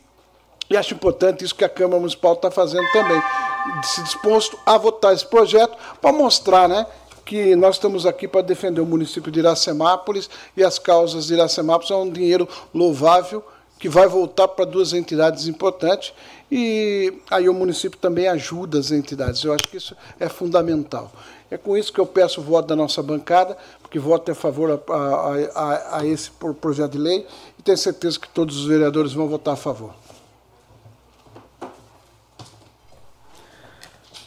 e 0.70 0.76
acho 0.76 0.94
importante 0.94 1.44
isso 1.44 1.56
que 1.56 1.64
a 1.64 1.70
Câmara 1.70 2.00
Municipal 2.00 2.34
está 2.34 2.50
fazendo 2.50 2.86
também. 2.92 3.22
se 3.84 4.04
disposto 4.04 4.58
a 4.66 4.78
votar 4.78 5.14
esse 5.14 5.26
projeto 5.26 5.76
para 6.02 6.12
mostrar, 6.12 6.68
né, 6.68 6.86
que 7.26 7.56
nós 7.56 7.76
estamos 7.76 8.06
aqui 8.06 8.28
para 8.28 8.42
defender 8.42 8.82
o 8.82 8.86
município 8.86 9.32
de 9.32 9.40
Iracemápolis 9.40 10.30
e 10.56 10.64
as 10.64 10.78
causas 10.78 11.28
de 11.28 11.34
Iracemápolis 11.34 11.90
é 11.90 11.96
um 11.96 12.10
dinheiro 12.10 12.48
louvável 12.74 13.44
que 13.80 13.90
vai 13.90 14.08
voltar 14.08 14.48
para 14.48 14.66
duas 14.66 14.94
entidades 14.94 15.48
importantes 15.48 16.14
e 16.52 17.14
aí 17.30 17.50
o 17.50 17.54
município 17.54 17.98
também 18.00 18.28
ajuda 18.28 18.80
as 18.80 18.92
entidades. 18.92 19.44
Eu 19.44 19.54
acho 19.54 19.68
que 19.70 19.78
isso 19.78 19.96
é 20.20 20.30
fundamental. 20.30 21.12
É 21.50 21.58
com 21.58 21.76
isso 21.76 21.92
que 21.92 22.00
eu 22.00 22.06
peço 22.06 22.42
o 22.42 22.44
voto 22.44 22.68
da 22.68 22.76
nossa 22.76 23.02
bancada, 23.04 23.58
porque 23.82 24.00
voto 24.00 24.32
a 24.32 24.36
favor 24.36 24.72
a, 24.72 24.94
a, 24.94 25.34
a, 25.56 26.00
a 26.00 26.06
esse 26.06 26.32
projeto 26.62 26.92
de 26.92 26.98
lei 26.98 27.26
e 27.58 27.62
tenho 27.62 27.78
certeza 27.78 28.20
que 28.20 28.30
todos 28.30 28.58
os 28.58 28.66
vereadores 28.66 29.14
vão 29.14 29.28
votar 29.28 29.54
a 29.54 29.58
favor. 29.58 29.94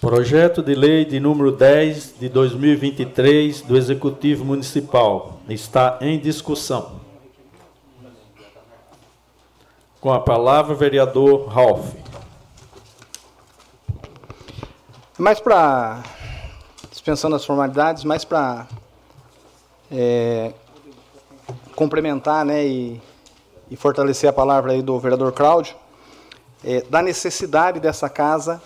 Projeto 0.00 0.62
de 0.62 0.76
lei 0.76 1.04
de 1.04 1.18
número 1.18 1.50
10 1.50 2.20
de 2.20 2.28
2023 2.28 3.62
do 3.62 3.76
Executivo 3.76 4.44
Municipal 4.44 5.40
está 5.48 5.98
em 6.00 6.20
discussão. 6.20 7.00
Com 10.00 10.12
a 10.12 10.20
palavra, 10.20 10.72
vereador 10.76 11.48
Ralph. 11.48 11.94
Mais 15.18 15.40
para, 15.40 16.04
dispensando 16.92 17.34
as 17.34 17.44
formalidades, 17.44 18.04
mais 18.04 18.24
para 18.24 18.68
é, 19.90 20.52
complementar 21.74 22.44
né, 22.44 22.64
e, 22.64 23.02
e, 23.68 23.76
fortalecer 23.76 24.30
a 24.30 24.32
palavra 24.32 24.70
aí 24.70 24.80
do 24.80 24.96
vereador 25.00 25.32
Cláudio, 25.32 25.74
é, 26.64 26.82
da 26.82 27.02
necessidade 27.02 27.80
dessa 27.80 28.08
casa 28.08 28.62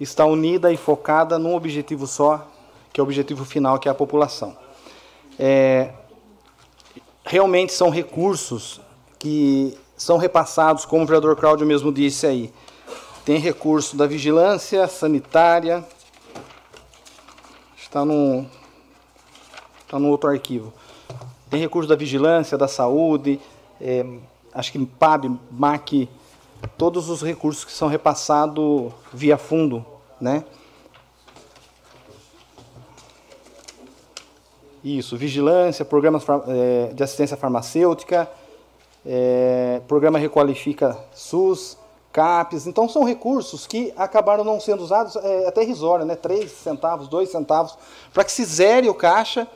estar 0.00 0.26
unida 0.26 0.72
e 0.72 0.76
focada 0.76 1.38
num 1.38 1.54
objetivo 1.54 2.06
só, 2.06 2.46
que 2.92 3.00
é 3.00 3.02
o 3.02 3.06
objetivo 3.06 3.44
final, 3.44 3.78
que 3.78 3.88
é 3.88 3.90
a 3.90 3.94
população. 3.94 4.56
É, 5.38 5.90
realmente 7.24 7.72
são 7.72 7.90
recursos 7.90 8.80
que 9.18 9.76
são 9.96 10.18
repassados, 10.18 10.84
como 10.84 11.02
o 11.02 11.06
vereador 11.06 11.36
Cláudio 11.36 11.66
mesmo 11.66 11.92
disse 11.92 12.26
aí, 12.26 12.52
tem 13.24 13.38
recurso 13.38 13.96
da 13.96 14.06
vigilância 14.06 14.86
sanitária, 14.86 15.84
está 17.76 18.04
no, 18.04 18.46
está 19.82 19.98
no 19.98 20.08
outro 20.08 20.30
arquivo. 20.30 20.72
Tem 21.50 21.60
recurso 21.60 21.88
da 21.88 21.96
vigilância, 21.96 22.58
da 22.58 22.68
saúde, 22.68 23.40
é, 23.80 24.04
acho 24.52 24.72
que 24.72 24.86
PAB, 24.86 25.38
MAC, 25.50 26.08
todos 26.76 27.08
os 27.08 27.22
recursos 27.22 27.64
que 27.64 27.72
são 27.72 27.88
repassados 27.88 28.92
via 29.12 29.36
fundo, 29.36 29.84
né? 30.20 30.44
Isso, 34.84 35.16
vigilância, 35.16 35.84
programas 35.84 36.24
é, 36.46 36.92
de 36.92 37.02
assistência 37.02 37.36
farmacêutica, 37.36 38.30
é, 39.04 39.80
programa 39.88 40.18
Requalifica 40.18 40.96
SUS, 41.12 41.76
CAPES. 42.12 42.66
Então, 42.66 42.88
são 42.88 43.02
recursos 43.02 43.66
que 43.66 43.92
acabaram 43.96 44.44
não 44.44 44.60
sendo 44.60 44.82
usados, 44.82 45.16
é, 45.16 45.48
até 45.48 45.62
irrisório, 45.62 46.04
né? 46.04 46.14
3 46.14 46.50
centavos, 46.50 47.08
2 47.08 47.28
centavos, 47.28 47.76
para 48.14 48.24
que 48.24 48.30
se 48.30 48.44
zere 48.44 48.88
o 48.88 48.94
caixa 48.94 49.48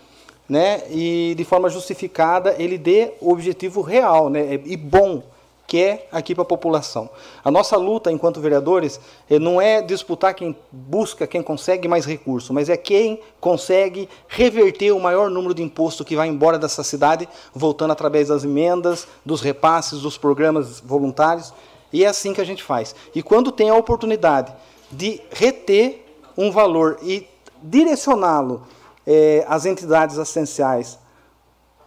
né? 0.50 0.82
e, 0.90 1.32
de 1.36 1.44
forma 1.44 1.70
justificada, 1.70 2.56
ele 2.58 2.76
dê 2.76 3.12
o 3.20 3.30
objetivo 3.30 3.82
real 3.82 4.28
né? 4.28 4.54
e 4.64 4.76
bom 4.76 5.22
que 5.70 5.80
é 5.80 6.08
aqui 6.10 6.34
para 6.34 6.42
a 6.42 6.44
população. 6.44 7.08
A 7.44 7.48
nossa 7.48 7.76
luta 7.76 8.10
enquanto 8.10 8.40
vereadores 8.40 9.00
eh, 9.30 9.38
não 9.38 9.60
é 9.60 9.80
disputar 9.80 10.34
quem 10.34 10.56
busca, 10.72 11.28
quem 11.28 11.44
consegue 11.44 11.86
mais 11.86 12.04
recurso, 12.04 12.52
mas 12.52 12.68
é 12.68 12.76
quem 12.76 13.20
consegue 13.40 14.08
reverter 14.26 14.90
o 14.90 14.98
maior 14.98 15.30
número 15.30 15.54
de 15.54 15.62
imposto 15.62 16.04
que 16.04 16.16
vai 16.16 16.26
embora 16.26 16.58
dessa 16.58 16.82
cidade, 16.82 17.28
voltando 17.54 17.92
através 17.92 18.26
das 18.26 18.42
emendas, 18.42 19.06
dos 19.24 19.40
repasses, 19.40 20.00
dos 20.00 20.18
programas 20.18 20.80
voluntários. 20.80 21.54
E 21.92 22.04
é 22.04 22.08
assim 22.08 22.34
que 22.34 22.40
a 22.40 22.44
gente 22.44 22.64
faz. 22.64 22.92
E 23.14 23.22
quando 23.22 23.52
tem 23.52 23.70
a 23.70 23.76
oportunidade 23.76 24.52
de 24.90 25.20
reter 25.30 26.04
um 26.36 26.50
valor 26.50 26.98
e 27.00 27.28
direcioná-lo 27.62 28.66
eh, 29.06 29.44
às 29.46 29.66
entidades 29.66 30.18
assistenciais 30.18 30.98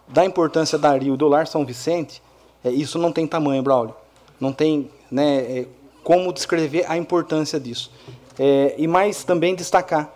da 0.08 0.24
importância 0.24 0.78
da 0.78 0.96
Rio 0.96 1.18
do 1.18 1.28
Lar 1.28 1.46
São 1.46 1.66
Vicente, 1.66 2.22
é, 2.64 2.70
isso 2.70 2.98
não 2.98 3.12
tem 3.12 3.26
tamanho, 3.26 3.62
Braulio. 3.62 3.94
Não 4.40 4.52
tem 4.52 4.90
né, 5.10 5.36
é, 5.36 5.66
como 6.02 6.32
descrever 6.32 6.86
a 6.88 6.96
importância 6.96 7.60
disso. 7.60 7.90
É, 8.38 8.74
e 8.78 8.88
mais 8.88 9.22
também 9.22 9.54
destacar 9.54 10.10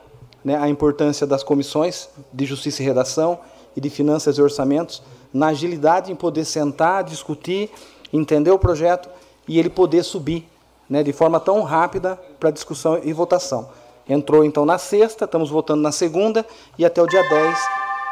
né, 0.44 0.56
a 0.56 0.68
importância 0.68 1.26
das 1.26 1.42
comissões 1.42 2.08
de 2.32 2.46
Justiça 2.46 2.82
e 2.82 2.86
Redação 2.86 3.38
e 3.76 3.80
de 3.80 3.90
Finanças 3.90 4.38
e 4.38 4.42
Orçamentos 4.42 5.02
na 5.32 5.48
agilidade 5.48 6.10
em 6.10 6.16
poder 6.16 6.44
sentar, 6.46 7.04
discutir, 7.04 7.70
entender 8.12 8.50
o 8.50 8.58
projeto 8.58 9.08
e 9.46 9.58
ele 9.58 9.68
poder 9.68 10.02
subir 10.02 10.48
né, 10.88 11.02
de 11.02 11.12
forma 11.12 11.38
tão 11.38 11.62
rápida 11.62 12.18
para 12.40 12.50
discussão 12.50 12.98
e 13.04 13.12
votação. 13.12 13.68
Entrou 14.08 14.42
então 14.42 14.64
na 14.64 14.78
sexta, 14.78 15.26
estamos 15.26 15.50
votando 15.50 15.82
na 15.82 15.92
segunda 15.92 16.46
e 16.78 16.84
até 16.84 17.02
o 17.02 17.06
dia 17.06 17.22
10 17.28 17.58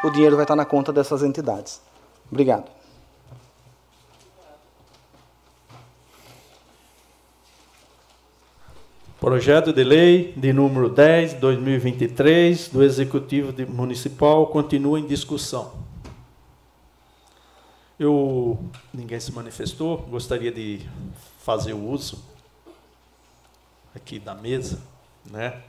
o 0.03 0.11
dinheiro 0.11 0.35
vai 0.35 0.43
estar 0.43 0.55
na 0.55 0.63
conta 0.63 0.93
dessas 0.93 1.23
entidades. 1.23 1.81
Obrigado. 2.31 2.76
Projeto 9.27 9.73
de 9.73 9.83
lei 9.83 10.31
de 10.37 10.53
número 10.53 10.87
10, 10.87 11.33
2023, 11.33 12.69
do 12.69 12.81
Executivo 12.81 13.53
Municipal 13.69 14.47
continua 14.47 15.01
em 15.01 15.05
discussão. 15.05 15.83
Eu, 17.99 18.57
ninguém 18.93 19.19
se 19.19 19.33
manifestou, 19.33 19.97
gostaria 19.97 20.49
de 20.49 20.79
fazer 21.39 21.73
o 21.73 21.89
uso 21.89 22.23
aqui 23.93 24.17
da 24.17 24.33
mesa, 24.33 24.81
né? 25.29 25.61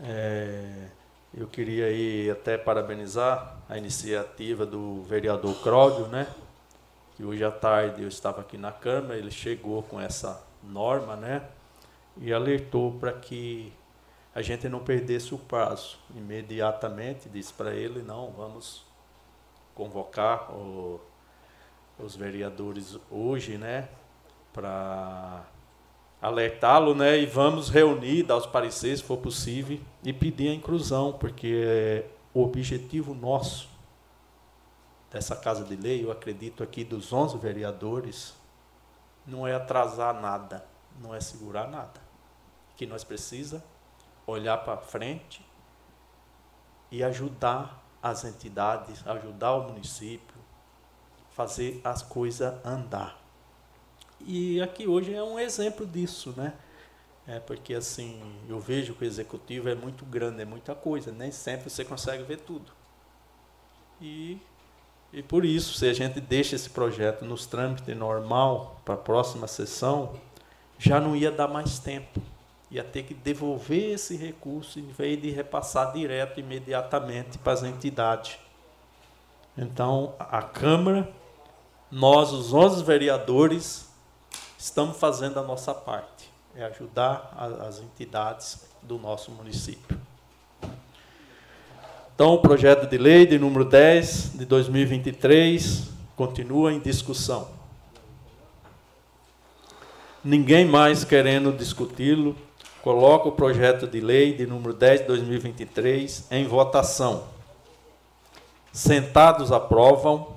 É, 0.00 0.88
eu 1.32 1.46
queria 1.46 1.86
aí 1.86 2.28
até 2.28 2.58
parabenizar 2.58 3.56
a 3.68 3.78
iniciativa 3.78 4.66
do 4.66 5.04
vereador 5.04 5.54
Cláudio, 5.62 6.08
né? 6.08 6.26
Que 7.16 7.22
hoje 7.22 7.44
à 7.44 7.52
tarde 7.52 8.02
eu 8.02 8.08
estava 8.08 8.40
aqui 8.40 8.58
na 8.58 8.72
Câmara, 8.72 9.16
ele 9.16 9.30
chegou 9.30 9.80
com 9.84 10.00
essa 10.00 10.44
norma, 10.64 11.14
né? 11.14 11.42
E 12.20 12.32
alertou 12.32 12.92
para 12.92 13.12
que 13.12 13.72
a 14.34 14.42
gente 14.42 14.68
não 14.68 14.80
perdesse 14.80 15.34
o 15.34 15.38
prazo. 15.38 15.98
Imediatamente 16.14 17.28
disse 17.28 17.52
para 17.52 17.74
ele: 17.74 18.02
não, 18.02 18.30
vamos 18.32 18.84
convocar 19.74 20.52
o, 20.52 21.00
os 21.98 22.16
vereadores 22.16 22.98
hoje, 23.10 23.58
né, 23.58 23.88
para 24.52 25.44
alertá-lo, 26.20 26.94
né, 26.94 27.18
e 27.18 27.26
vamos 27.26 27.68
reunir, 27.68 28.22
dar 28.22 28.36
os 28.36 28.46
pareceres, 28.46 29.00
se 29.00 29.04
for 29.04 29.18
possível, 29.18 29.78
e 30.02 30.12
pedir 30.12 30.48
a 30.48 30.54
inclusão, 30.54 31.12
porque 31.12 31.62
é 31.64 32.06
o 32.32 32.42
objetivo 32.42 33.14
nosso 33.14 33.74
dessa 35.10 35.36
casa 35.36 35.64
de 35.64 35.76
lei, 35.76 36.04
eu 36.04 36.10
acredito 36.10 36.62
aqui 36.62 36.84
dos 36.84 37.10
11 37.10 37.38
vereadores, 37.38 38.34
não 39.26 39.46
é 39.46 39.54
atrasar 39.54 40.20
nada, 40.20 40.66
não 41.00 41.14
é 41.14 41.20
segurar 41.20 41.68
nada 41.68 42.05
que 42.76 42.86
nós 42.86 43.02
precisa 43.02 43.64
olhar 44.26 44.58
para 44.58 44.76
frente 44.76 45.44
e 46.90 47.02
ajudar 47.02 47.82
as 48.02 48.24
entidades, 48.24 49.06
ajudar 49.06 49.54
o 49.54 49.64
município, 49.64 50.36
fazer 51.30 51.80
as 51.82 52.02
coisas 52.02 52.54
andar. 52.64 53.20
E 54.20 54.60
aqui 54.60 54.86
hoje 54.86 55.14
é 55.14 55.22
um 55.22 55.38
exemplo 55.38 55.86
disso, 55.86 56.32
né? 56.36 56.54
É 57.26 57.40
porque 57.40 57.74
assim, 57.74 58.20
eu 58.48 58.60
vejo 58.60 58.94
que 58.94 59.04
o 59.04 59.06
executivo 59.06 59.68
é 59.68 59.74
muito 59.74 60.04
grande, 60.04 60.42
é 60.42 60.44
muita 60.44 60.74
coisa, 60.74 61.10
nem 61.10 61.32
sempre 61.32 61.68
você 61.68 61.84
consegue 61.84 62.22
ver 62.22 62.38
tudo. 62.40 62.72
E, 64.00 64.38
e 65.12 65.22
por 65.22 65.44
isso, 65.44 65.74
se 65.74 65.88
a 65.88 65.92
gente 65.92 66.20
deixa 66.20 66.54
esse 66.54 66.70
projeto 66.70 67.24
nos 67.24 67.46
trâmites 67.46 67.96
normal 67.96 68.80
para 68.84 68.94
a 68.94 68.98
próxima 68.98 69.48
sessão, 69.48 70.14
já 70.78 71.00
não 71.00 71.16
ia 71.16 71.32
dar 71.32 71.48
mais 71.48 71.78
tempo 71.78 72.20
ia 72.70 72.82
ter 72.82 73.04
que 73.04 73.14
devolver 73.14 73.94
esse 73.94 74.16
recurso 74.16 74.78
em 74.78 74.88
vez 74.88 75.20
de 75.20 75.30
repassar 75.30 75.92
direto, 75.92 76.40
imediatamente 76.40 77.38
para 77.38 77.52
as 77.52 77.62
entidades. 77.62 78.38
Então, 79.56 80.14
a 80.18 80.42
Câmara, 80.42 81.08
nós, 81.90 82.32
os 82.32 82.52
11 82.52 82.84
vereadores, 82.84 83.88
estamos 84.58 84.96
fazendo 84.96 85.38
a 85.38 85.42
nossa 85.42 85.72
parte, 85.72 86.30
é 86.54 86.64
ajudar 86.64 87.32
as 87.66 87.80
entidades 87.80 88.68
do 88.82 88.98
nosso 88.98 89.30
município. 89.30 89.98
Então, 92.14 92.32
o 92.34 92.38
projeto 92.38 92.88
de 92.88 92.96
lei 92.96 93.26
de 93.26 93.38
número 93.38 93.64
10 93.64 94.38
de 94.38 94.44
2023 94.46 95.90
continua 96.16 96.72
em 96.72 96.80
discussão. 96.80 97.48
Ninguém 100.24 100.64
mais 100.64 101.04
querendo 101.04 101.52
discuti-lo, 101.52 102.34
Coloco 102.86 103.30
o 103.30 103.32
projeto 103.32 103.84
de 103.84 104.00
lei 104.00 104.32
de 104.32 104.46
número 104.46 104.72
10 104.72 105.00
de 105.00 105.06
2023 105.08 106.28
em 106.30 106.46
votação. 106.46 107.24
Sentados 108.72 109.50
aprovam, 109.50 110.36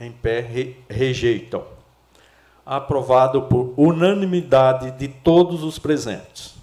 em 0.00 0.10
pé 0.10 0.40
re 0.40 0.76
rejeitam. 0.90 1.62
Aprovado 2.66 3.42
por 3.42 3.72
unanimidade 3.76 4.90
de 4.98 5.06
todos 5.06 5.62
os 5.62 5.78
presentes. 5.78 6.56